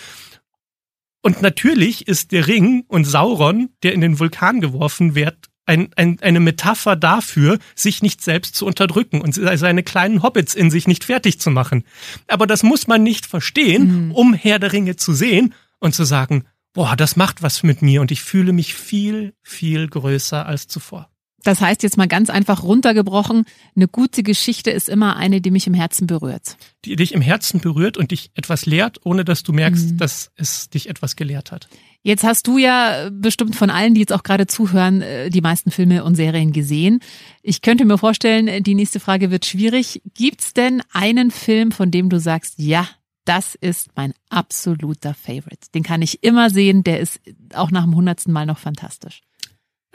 Und 1.21 1.41
natürlich 1.41 2.07
ist 2.07 2.31
der 2.31 2.47
Ring 2.47 2.85
und 2.87 3.05
Sauron, 3.05 3.69
der 3.81 3.93
in 3.93 4.01
den 4.01 4.19
Vulkan 4.19 4.61
geworfen 4.61 5.15
wird, 5.15 5.49
ein, 5.65 5.89
ein, 5.95 6.19
eine 6.21 6.39
Metapher 6.39 6.95
dafür, 6.95 7.57
sich 7.75 8.01
nicht 8.01 8.21
selbst 8.21 8.55
zu 8.55 8.65
unterdrücken 8.65 9.21
und 9.21 9.33
seine 9.33 9.83
kleinen 9.83 10.23
Hobbits 10.23 10.53
in 10.53 10.69
sich 10.71 10.87
nicht 10.87 11.05
fertig 11.05 11.39
zu 11.39 11.49
machen. 11.49 11.83
Aber 12.27 12.47
das 12.47 12.63
muss 12.63 12.87
man 12.87 13.03
nicht 13.03 13.25
verstehen, 13.25 14.07
mhm. 14.07 14.11
um 14.11 14.33
Herr 14.33 14.59
der 14.59 14.73
Ringe 14.73 14.95
zu 14.95 15.13
sehen 15.13 15.53
und 15.79 15.95
zu 15.95 16.03
sagen, 16.03 16.45
boah, 16.73 16.95
das 16.95 17.15
macht 17.15 17.41
was 17.41 17.63
mit 17.63 17.81
mir 17.81 18.01
und 18.01 18.11
ich 18.11 18.21
fühle 18.21 18.53
mich 18.53 18.75
viel, 18.75 19.33
viel 19.41 19.87
größer 19.87 20.45
als 20.45 20.67
zuvor. 20.67 21.09
Das 21.45 21.61
heißt 21.61 21.83
jetzt 21.83 21.95
mal 21.95 22.07
ganz 22.07 22.31
einfach 22.31 22.63
runtergebrochen, 22.63 23.45
eine 23.75 23.87
gute 23.87 24.23
Geschichte 24.23 24.71
ist 24.71 24.89
immer 24.89 25.15
eine, 25.15 25.41
die 25.41 25.51
mich 25.51 25.67
im 25.67 25.75
Herzen 25.75 26.07
berührt. 26.07 26.57
Die 26.85 26.95
dich 26.95 27.13
im 27.13 27.21
Herzen 27.21 27.59
berührt 27.59 27.97
und 27.97 28.09
dich 28.09 28.31
etwas 28.33 28.65
lehrt, 28.65 28.99
ohne 29.05 29.23
dass 29.23 29.43
du 29.43 29.53
merkst, 29.53 29.91
mhm. 29.91 29.97
dass 29.97 30.31
es 30.35 30.71
dich 30.71 30.89
etwas 30.89 31.15
gelehrt 31.15 31.51
hat. 31.51 31.69
Jetzt 32.01 32.23
hast 32.23 32.47
du 32.47 32.57
ja 32.57 33.09
bestimmt 33.11 33.55
von 33.55 33.69
allen, 33.69 33.93
die 33.93 33.99
jetzt 33.99 34.11
auch 34.11 34.23
gerade 34.23 34.47
zuhören, 34.47 35.03
äh, 35.03 35.29
die 35.29 35.41
meisten 35.41 35.69
Filme 35.69 36.03
und 36.03 36.15
Serien 36.15 36.51
gesehen. 36.51 36.99
Ich 37.43 37.61
könnte 37.61 37.85
mir 37.85 37.99
vorstellen, 37.99 38.63
die 38.63 38.75
nächste 38.75 38.99
Frage 38.99 39.29
wird 39.29 39.45
schwierig. 39.45 40.01
Gibt's 40.15 40.53
denn 40.53 40.81
einen 40.93 41.29
Film, 41.29 41.71
von 41.71 41.91
dem 41.91 42.09
du 42.09 42.19
sagst, 42.19 42.55
ja, 42.57 42.87
das 43.23 43.53
ist 43.53 43.89
mein 43.95 44.13
absoluter 44.29 45.13
Favorite. 45.13 45.69
Den 45.75 45.83
kann 45.83 46.01
ich 46.01 46.23
immer 46.23 46.49
sehen, 46.49 46.83
der 46.83 46.99
ist 47.01 47.19
auch 47.53 47.69
nach 47.69 47.83
dem 47.83 47.95
hundertsten 47.95 48.33
Mal 48.33 48.47
noch 48.47 48.57
fantastisch. 48.57 49.21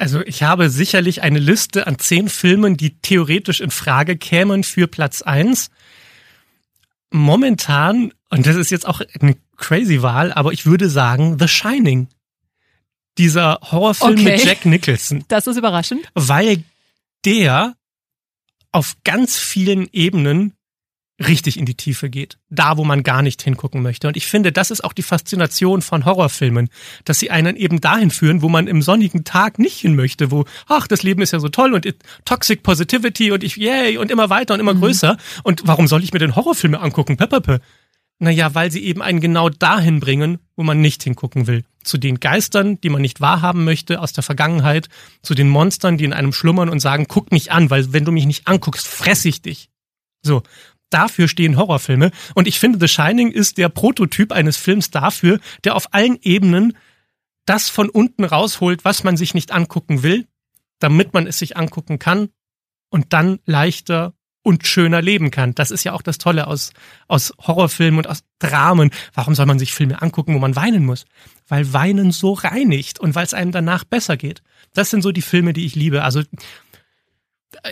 Also 0.00 0.22
ich 0.24 0.42
habe 0.42 0.70
sicherlich 0.70 1.22
eine 1.22 1.38
Liste 1.38 1.86
an 1.86 1.98
zehn 1.98 2.30
Filmen, 2.30 2.78
die 2.78 2.98
theoretisch 3.00 3.60
in 3.60 3.70
Frage 3.70 4.16
kämen 4.16 4.64
für 4.64 4.86
Platz 4.86 5.20
eins. 5.20 5.70
Momentan, 7.10 8.14
und 8.30 8.46
das 8.46 8.56
ist 8.56 8.70
jetzt 8.70 8.88
auch 8.88 9.02
eine 9.20 9.36
crazy 9.58 10.00
Wahl, 10.00 10.32
aber 10.32 10.52
ich 10.54 10.64
würde 10.64 10.88
sagen 10.88 11.36
The 11.38 11.48
Shining. 11.48 12.08
Dieser 13.18 13.58
Horrorfilm 13.60 14.12
okay. 14.12 14.22
mit 14.22 14.44
Jack 14.44 14.64
Nicholson. 14.64 15.26
Das 15.28 15.46
ist 15.46 15.58
überraschend. 15.58 16.10
Weil 16.14 16.64
der 17.26 17.76
auf 18.72 18.94
ganz 19.04 19.36
vielen 19.36 19.86
Ebenen 19.92 20.54
richtig 21.26 21.58
in 21.58 21.66
die 21.66 21.74
Tiefe 21.74 22.10
geht. 22.10 22.38
Da, 22.48 22.76
wo 22.76 22.84
man 22.84 23.02
gar 23.02 23.22
nicht 23.22 23.42
hingucken 23.42 23.82
möchte. 23.82 24.08
Und 24.08 24.16
ich 24.16 24.26
finde, 24.26 24.52
das 24.52 24.70
ist 24.70 24.82
auch 24.82 24.92
die 24.92 25.02
Faszination 25.02 25.82
von 25.82 26.04
Horrorfilmen, 26.04 26.68
dass 27.04 27.18
sie 27.18 27.30
einen 27.30 27.56
eben 27.56 27.80
dahin 27.80 28.10
führen, 28.10 28.42
wo 28.42 28.48
man 28.48 28.66
im 28.66 28.82
sonnigen 28.82 29.24
Tag 29.24 29.58
nicht 29.58 29.78
hin 29.78 29.94
möchte, 29.94 30.30
wo, 30.30 30.44
ach, 30.66 30.86
das 30.86 31.02
Leben 31.02 31.22
ist 31.22 31.32
ja 31.32 31.40
so 31.40 31.48
toll 31.48 31.74
und 31.74 31.86
Toxic 32.24 32.62
Positivity 32.62 33.32
und 33.32 33.44
ich, 33.44 33.56
yay, 33.56 33.98
und 33.98 34.10
immer 34.10 34.30
weiter 34.30 34.54
und 34.54 34.60
immer 34.60 34.74
mhm. 34.74 34.80
größer. 34.80 35.16
Und 35.42 35.62
warum 35.66 35.86
soll 35.86 36.02
ich 36.02 36.12
mir 36.12 36.18
denn 36.18 36.36
Horrorfilme 36.36 36.80
angucken? 36.80 37.16
Pepepe. 37.16 37.60
Naja, 38.22 38.54
weil 38.54 38.70
sie 38.70 38.84
eben 38.84 39.00
einen 39.00 39.20
genau 39.20 39.48
dahin 39.48 39.98
bringen, 39.98 40.40
wo 40.54 40.62
man 40.62 40.80
nicht 40.80 41.02
hingucken 41.02 41.46
will. 41.46 41.64
Zu 41.82 41.96
den 41.96 42.20
Geistern, 42.20 42.78
die 42.82 42.90
man 42.90 43.00
nicht 43.00 43.22
wahrhaben 43.22 43.64
möchte 43.64 44.00
aus 44.00 44.12
der 44.12 44.22
Vergangenheit, 44.22 44.90
zu 45.22 45.34
den 45.34 45.48
Monstern, 45.48 45.96
die 45.96 46.04
in 46.04 46.12
einem 46.12 46.34
schlummern 46.34 46.68
und 46.68 46.80
sagen, 46.80 47.06
guck 47.08 47.32
mich 47.32 47.50
an, 47.50 47.70
weil 47.70 47.94
wenn 47.94 48.04
du 48.04 48.12
mich 48.12 48.26
nicht 48.26 48.46
anguckst, 48.46 48.86
fress 48.86 49.24
ich 49.24 49.40
dich. 49.40 49.70
So 50.22 50.42
dafür 50.90 51.28
stehen 51.28 51.56
Horrorfilme. 51.56 52.10
Und 52.34 52.46
ich 52.46 52.58
finde, 52.58 52.78
The 52.80 52.92
Shining 52.92 53.30
ist 53.30 53.58
der 53.58 53.68
Prototyp 53.68 54.32
eines 54.32 54.56
Films 54.56 54.90
dafür, 54.90 55.40
der 55.64 55.76
auf 55.76 55.94
allen 55.94 56.18
Ebenen 56.22 56.76
das 57.46 57.68
von 57.68 57.88
unten 57.88 58.24
rausholt, 58.24 58.84
was 58.84 59.02
man 59.02 59.16
sich 59.16 59.34
nicht 59.34 59.52
angucken 59.52 60.02
will, 60.02 60.26
damit 60.78 61.14
man 61.14 61.26
es 61.26 61.38
sich 61.38 61.56
angucken 61.56 61.98
kann 61.98 62.28
und 62.90 63.12
dann 63.12 63.40
leichter 63.46 64.14
und 64.42 64.66
schöner 64.66 65.02
leben 65.02 65.30
kann. 65.30 65.54
Das 65.54 65.70
ist 65.70 65.84
ja 65.84 65.92
auch 65.92 66.02
das 66.02 66.18
Tolle 66.18 66.46
aus, 66.46 66.72
aus 67.08 67.34
Horrorfilmen 67.38 67.98
und 67.98 68.06
aus 68.06 68.22
Dramen. 68.38 68.90
Warum 69.14 69.34
soll 69.34 69.46
man 69.46 69.58
sich 69.58 69.74
Filme 69.74 70.00
angucken, 70.00 70.34
wo 70.34 70.38
man 70.38 70.56
weinen 70.56 70.84
muss? 70.86 71.04
Weil 71.46 71.72
Weinen 71.72 72.10
so 72.10 72.32
reinigt 72.32 72.98
und 72.98 73.14
weil 73.14 73.26
es 73.26 73.34
einem 73.34 73.52
danach 73.52 73.84
besser 73.84 74.16
geht. 74.16 74.42
Das 74.72 74.90
sind 74.90 75.02
so 75.02 75.12
die 75.12 75.22
Filme, 75.22 75.52
die 75.52 75.66
ich 75.66 75.74
liebe. 75.74 76.02
Also 76.02 76.22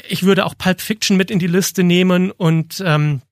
ich 0.08 0.22
würde 0.22 0.44
auch 0.44 0.56
Pulp 0.56 0.80
Fiction 0.80 1.16
mit 1.16 1.30
in 1.30 1.38
die 1.38 1.46
Liste 1.46 1.82
nehmen 1.82 2.30
und 2.30 2.82
ähm, 2.84 3.22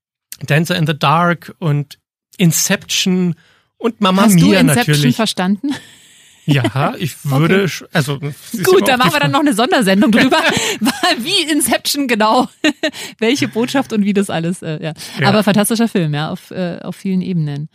Dancer 0.41 0.77
in 0.77 0.87
the 0.87 0.99
Dark 0.99 1.55
und 1.59 1.99
Inception 2.39 3.35
und 3.79 4.01
Mama 4.01 4.23
Hast 4.23 4.35
Mia 4.35 4.45
du 4.45 4.53
Inception 4.53 4.93
natürlich. 4.95 5.17
verstanden? 5.17 5.71
Ja, 6.47 6.95
ich 6.99 7.17
würde, 7.25 7.65
okay. 7.65 7.85
also 7.93 8.19
gut, 8.19 8.89
da 8.89 8.97
machen 8.97 9.13
wir 9.13 9.21
dann 9.21 9.33
noch 9.33 9.41
eine 9.41 9.53
Sondersendung 9.55 10.11
drüber, 10.13 10.39
wie 11.19 11.51
Inception 11.51 12.09
genau, 12.09 12.49
welche 13.19 13.49
Botschaft 13.49 13.93
und 13.93 14.05
wie 14.05 14.13
das 14.13 14.31
alles. 14.31 14.63
Äh, 14.63 14.83
ja. 14.83 14.93
ja. 15.21 15.29
Aber 15.29 15.43
fantastischer 15.43 15.89
Film, 15.89 16.15
ja, 16.15 16.31
auf, 16.31 16.51
äh, 16.51 16.79
auf 16.83 16.97
vielen 16.97 17.21
Ebenen. 17.21 17.69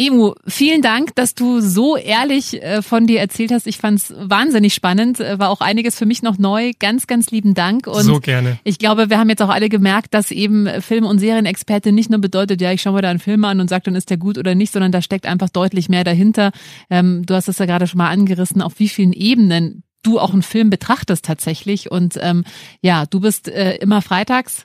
Emu, 0.00 0.32
vielen 0.46 0.80
Dank, 0.80 1.14
dass 1.14 1.34
du 1.34 1.60
so 1.60 1.96
ehrlich 1.96 2.62
äh, 2.62 2.80
von 2.80 3.06
dir 3.06 3.20
erzählt 3.20 3.52
hast. 3.52 3.66
Ich 3.66 3.76
fand's 3.76 4.14
wahnsinnig 4.16 4.72
spannend, 4.72 5.20
äh, 5.20 5.38
war 5.38 5.50
auch 5.50 5.60
einiges 5.60 5.98
für 5.98 6.06
mich 6.06 6.22
noch 6.22 6.38
neu. 6.38 6.72
Ganz, 6.78 7.06
ganz 7.06 7.30
lieben 7.30 7.52
Dank. 7.52 7.86
Und 7.86 8.04
so 8.04 8.18
gerne. 8.18 8.58
Ich 8.64 8.78
glaube, 8.78 9.10
wir 9.10 9.18
haben 9.18 9.28
jetzt 9.28 9.42
auch 9.42 9.50
alle 9.50 9.68
gemerkt, 9.68 10.14
dass 10.14 10.30
eben 10.30 10.66
Film- 10.80 11.04
und 11.04 11.18
Serienexperte 11.18 11.92
nicht 11.92 12.08
nur 12.08 12.20
bedeutet, 12.20 12.62
ja, 12.62 12.72
ich 12.72 12.80
schaue 12.80 12.94
mir 12.94 13.02
da 13.02 13.10
einen 13.10 13.18
Film 13.18 13.44
an 13.44 13.60
und 13.60 13.68
sage, 13.68 13.82
dann 13.84 13.94
ist 13.94 14.08
der 14.08 14.16
gut 14.16 14.38
oder 14.38 14.54
nicht, 14.54 14.72
sondern 14.72 14.90
da 14.90 15.02
steckt 15.02 15.26
einfach 15.26 15.50
deutlich 15.50 15.90
mehr 15.90 16.04
dahinter. 16.04 16.52
Ähm, 16.88 17.26
du 17.26 17.34
hast 17.34 17.48
es 17.48 17.58
ja 17.58 17.66
gerade 17.66 17.86
schon 17.86 17.98
mal 18.00 18.10
angerissen, 18.10 18.62
auf 18.62 18.78
wie 18.78 18.88
vielen 18.88 19.12
Ebenen 19.12 19.82
du 20.02 20.18
auch 20.18 20.32
einen 20.32 20.42
Film 20.42 20.70
betrachtest 20.70 21.22
tatsächlich. 21.22 21.90
Und 21.90 22.18
ähm, 22.20 22.44
ja, 22.80 23.04
du 23.04 23.20
bist 23.20 23.46
äh, 23.46 23.76
immer 23.76 24.00
freitags. 24.00 24.64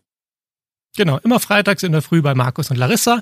Genau, 0.95 1.17
immer 1.17 1.41
freitags 1.41 1.83
in 1.83 1.91
der 1.91 2.01
Früh 2.01 2.21
bei 2.21 2.33
Markus 2.33 2.71
und 2.71 2.77
Larissa. 2.77 3.21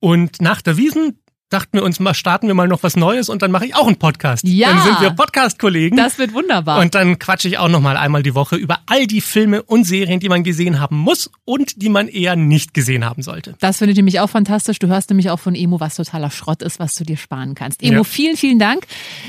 Und 0.00 0.42
nach 0.42 0.60
der 0.60 0.76
Wiesen 0.76 1.18
dachten 1.54 1.78
wir 1.78 1.84
uns 1.84 2.00
mal, 2.00 2.14
starten 2.14 2.48
wir 2.48 2.54
mal 2.54 2.66
noch 2.66 2.82
was 2.82 2.96
Neues 2.96 3.28
und 3.28 3.40
dann 3.40 3.52
mache 3.52 3.66
ich 3.66 3.76
auch 3.76 3.86
einen 3.86 3.96
Podcast. 3.96 4.46
Ja. 4.46 4.70
Dann 4.70 4.82
sind 4.82 5.00
wir 5.00 5.10
Podcast-Kollegen. 5.10 5.96
Das 5.96 6.18
wird 6.18 6.34
wunderbar. 6.34 6.80
Und 6.80 6.94
dann 6.94 7.18
quatsche 7.18 7.46
ich 7.46 7.58
auch 7.58 7.68
noch 7.68 7.80
mal 7.80 7.96
einmal 7.96 8.22
die 8.22 8.34
Woche 8.34 8.56
über 8.56 8.80
all 8.86 9.06
die 9.06 9.20
Filme 9.20 9.62
und 9.62 9.84
Serien, 9.84 10.18
die 10.18 10.28
man 10.28 10.42
gesehen 10.42 10.80
haben 10.80 10.98
muss 10.98 11.30
und 11.44 11.80
die 11.80 11.88
man 11.88 12.08
eher 12.08 12.34
nicht 12.34 12.74
gesehen 12.74 13.04
haben 13.04 13.22
sollte. 13.22 13.54
Das 13.60 13.78
finde 13.78 13.92
ich 13.92 13.96
nämlich 13.96 14.18
auch 14.18 14.28
fantastisch. 14.28 14.80
Du 14.80 14.88
hörst 14.88 15.10
nämlich 15.10 15.30
auch 15.30 15.38
von 15.38 15.54
Emo, 15.54 15.78
was 15.78 15.94
totaler 15.94 16.30
Schrott 16.30 16.60
ist, 16.62 16.80
was 16.80 16.96
du 16.96 17.04
dir 17.04 17.16
sparen 17.16 17.54
kannst. 17.54 17.82
Emo, 17.82 17.98
ja. 17.98 18.04
vielen, 18.04 18.36
vielen 18.36 18.58
Dank, 18.58 18.86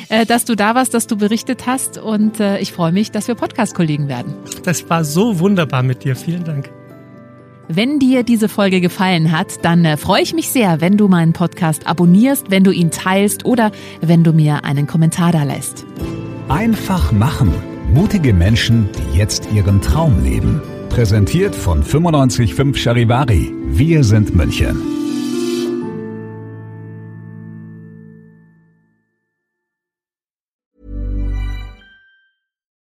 äh, 0.09 0.25
dass 0.25 0.45
du 0.45 0.55
da 0.55 0.73
warst, 0.73 0.95
dass 0.95 1.05
du 1.05 1.17
berichtet 1.17 1.67
hast 1.67 1.99
und 1.99 2.39
äh, 2.39 2.57
ich 2.59 2.71
freue 2.71 2.91
mich, 2.91 3.11
dass 3.11 3.27
wir 3.27 3.35
Podcast-Kollegen 3.35 4.07
werden. 4.07 4.33
Das 4.63 4.89
war 4.89 5.03
so 5.03 5.39
wunderbar 5.39 5.83
mit 5.83 6.03
dir. 6.03 6.15
Vielen 6.15 6.43
Dank. 6.43 6.84
Wenn 7.67 7.97
dir 7.97 8.21
diese 8.21 8.47
Folge 8.47 8.80
gefallen 8.80 9.32
hat, 9.32 9.65
dann 9.65 9.86
äh, 9.86 9.97
freue 9.97 10.21
ich 10.21 10.36
mich 10.36 10.51
sehr, 10.51 10.82
wenn 10.82 10.97
du 10.97 11.08
meinen 11.08 11.34
Podcast 11.34 11.88
abonnierst, 11.88 12.51
wenn 12.51 12.63
du 12.63 12.69
ihn 12.69 12.91
teilst 12.91 13.43
oder 13.43 13.71
wenn 14.01 14.23
du 14.23 14.34
mir 14.34 14.63
einen 14.65 14.86
Kommentar 14.86 15.32
da 15.32 15.43
lässt. 15.43 15.84
Einfach 16.47 17.12
machen. 17.12 17.51
Mutige 17.91 18.34
Menschen, 18.34 18.89
die 18.91 19.17
jetzt 19.17 19.51
ihren 19.51 19.82
Traum 19.82 20.23
leben. 20.23 20.62
Präsentiert 20.89 21.56
von 21.56 21.80
955 21.80 22.84
Charivari. 22.84 23.51
Wir 23.67 24.04
sind 24.04 24.36
München. 24.36 24.80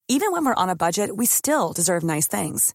Even 0.08 0.32
when 0.32 0.44
we're 0.44 0.54
on 0.54 0.68
a 0.68 0.76
budget, 0.76 1.10
we 1.16 1.26
still 1.26 1.72
deserve 1.74 2.04
nice 2.04 2.28
things. 2.28 2.74